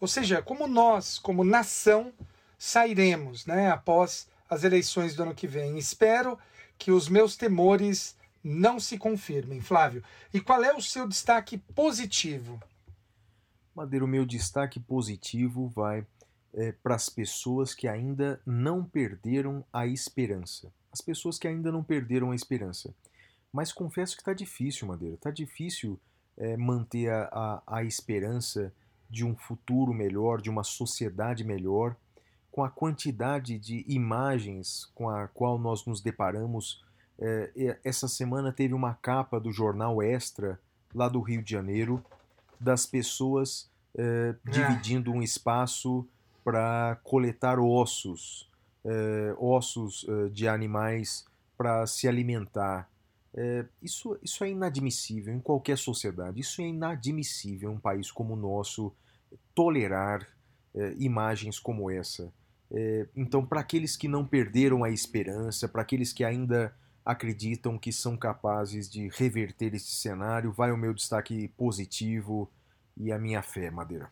[0.00, 2.12] Ou seja, como nós, como nação,
[2.58, 5.78] sairemos né, após as eleições do ano que vem.
[5.78, 6.38] Espero
[6.78, 10.02] que os meus temores não se confirmem, Flávio.
[10.32, 12.60] E qual é o seu destaque positivo?
[13.80, 16.06] Madeira, o meu destaque positivo vai
[16.82, 20.70] para as pessoas que ainda não perderam a esperança.
[20.92, 22.94] As pessoas que ainda não perderam a esperança.
[23.50, 25.14] Mas confesso que está difícil, Madeira.
[25.14, 25.98] Está difícil
[26.36, 28.70] é, manter a, a, a esperança
[29.08, 31.96] de um futuro melhor, de uma sociedade melhor,
[32.52, 36.84] com a quantidade de imagens com a qual nós nos deparamos.
[37.18, 40.60] É, essa semana teve uma capa do jornal Extra,
[40.94, 42.04] lá do Rio de Janeiro,
[42.60, 46.06] das pessoas eh, dividindo um espaço
[46.44, 48.50] para coletar ossos,
[48.84, 51.24] eh, ossos eh, de animais
[51.56, 52.88] para se alimentar.
[53.34, 56.40] Eh, isso, isso é inadmissível em qualquer sociedade.
[56.40, 58.92] Isso é inadmissível em um país como o nosso
[59.54, 60.26] tolerar
[60.74, 62.32] eh, imagens como essa.
[62.70, 66.74] Eh, então, para aqueles que não perderam a esperança, para aqueles que ainda
[67.04, 72.50] acreditam que são capazes de reverter esse cenário, vai o meu destaque positivo
[73.02, 74.10] e a minha fé, Madeira.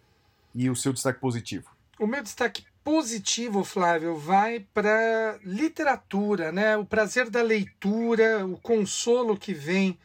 [0.55, 1.69] E o seu destaque positivo?
[1.99, 6.77] O meu destaque positivo, Flávio, vai para literatura, né?
[6.77, 9.99] O prazer da leitura, o consolo que vem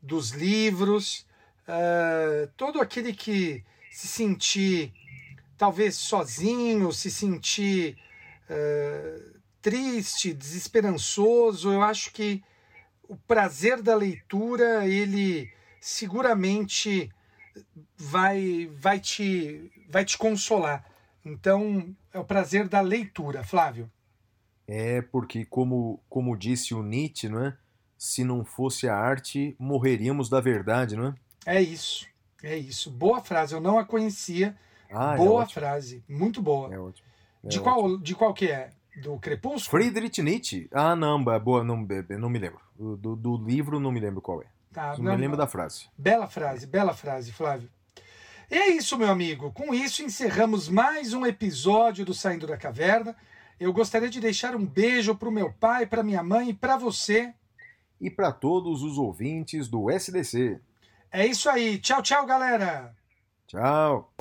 [0.00, 1.26] dos livros,
[1.66, 4.92] ah, todo aquele que se sentir
[5.56, 7.98] talvez sozinho, se sentir
[8.48, 12.42] ah, triste, desesperançoso, eu acho que
[13.08, 17.10] o prazer da leitura, ele seguramente
[17.96, 20.84] vai, vai, te, vai te consolar.
[21.24, 23.90] Então, é o prazer da leitura, Flávio.
[24.66, 27.56] É porque, como, como disse o Nietzsche, não é?
[27.96, 31.14] Se não fosse a arte, morreríamos da verdade, não é?
[31.46, 32.06] É isso,
[32.42, 32.90] é isso.
[32.90, 34.56] Boa frase, eu não a conhecia.
[34.90, 35.54] Ah, boa é ótimo.
[35.54, 36.72] frase, muito boa.
[36.72, 37.08] É ótimo.
[37.44, 37.64] É de, ótimo.
[37.64, 38.70] qual, de qual que é?
[39.02, 39.82] Do Crepúsculo?
[39.82, 40.68] Friedrich Nietzsche.
[40.72, 41.86] Ah, não, é boa, não,
[42.18, 42.60] não me lembro.
[42.76, 44.46] Do, do livro não me lembro qual é.
[44.72, 45.88] Tá, Não me lembro da frase.
[45.96, 47.70] Bela frase, bela frase, Flávio.
[48.50, 49.52] E é isso, meu amigo.
[49.52, 53.14] Com isso, encerramos mais um episódio do Saindo da Caverna.
[53.60, 56.76] Eu gostaria de deixar um beijo para o meu pai, para minha mãe e para
[56.76, 57.34] você.
[58.00, 60.60] E para todos os ouvintes do SDC.
[61.10, 61.78] É isso aí.
[61.78, 62.94] Tchau, tchau, galera.
[63.46, 64.12] Tchau.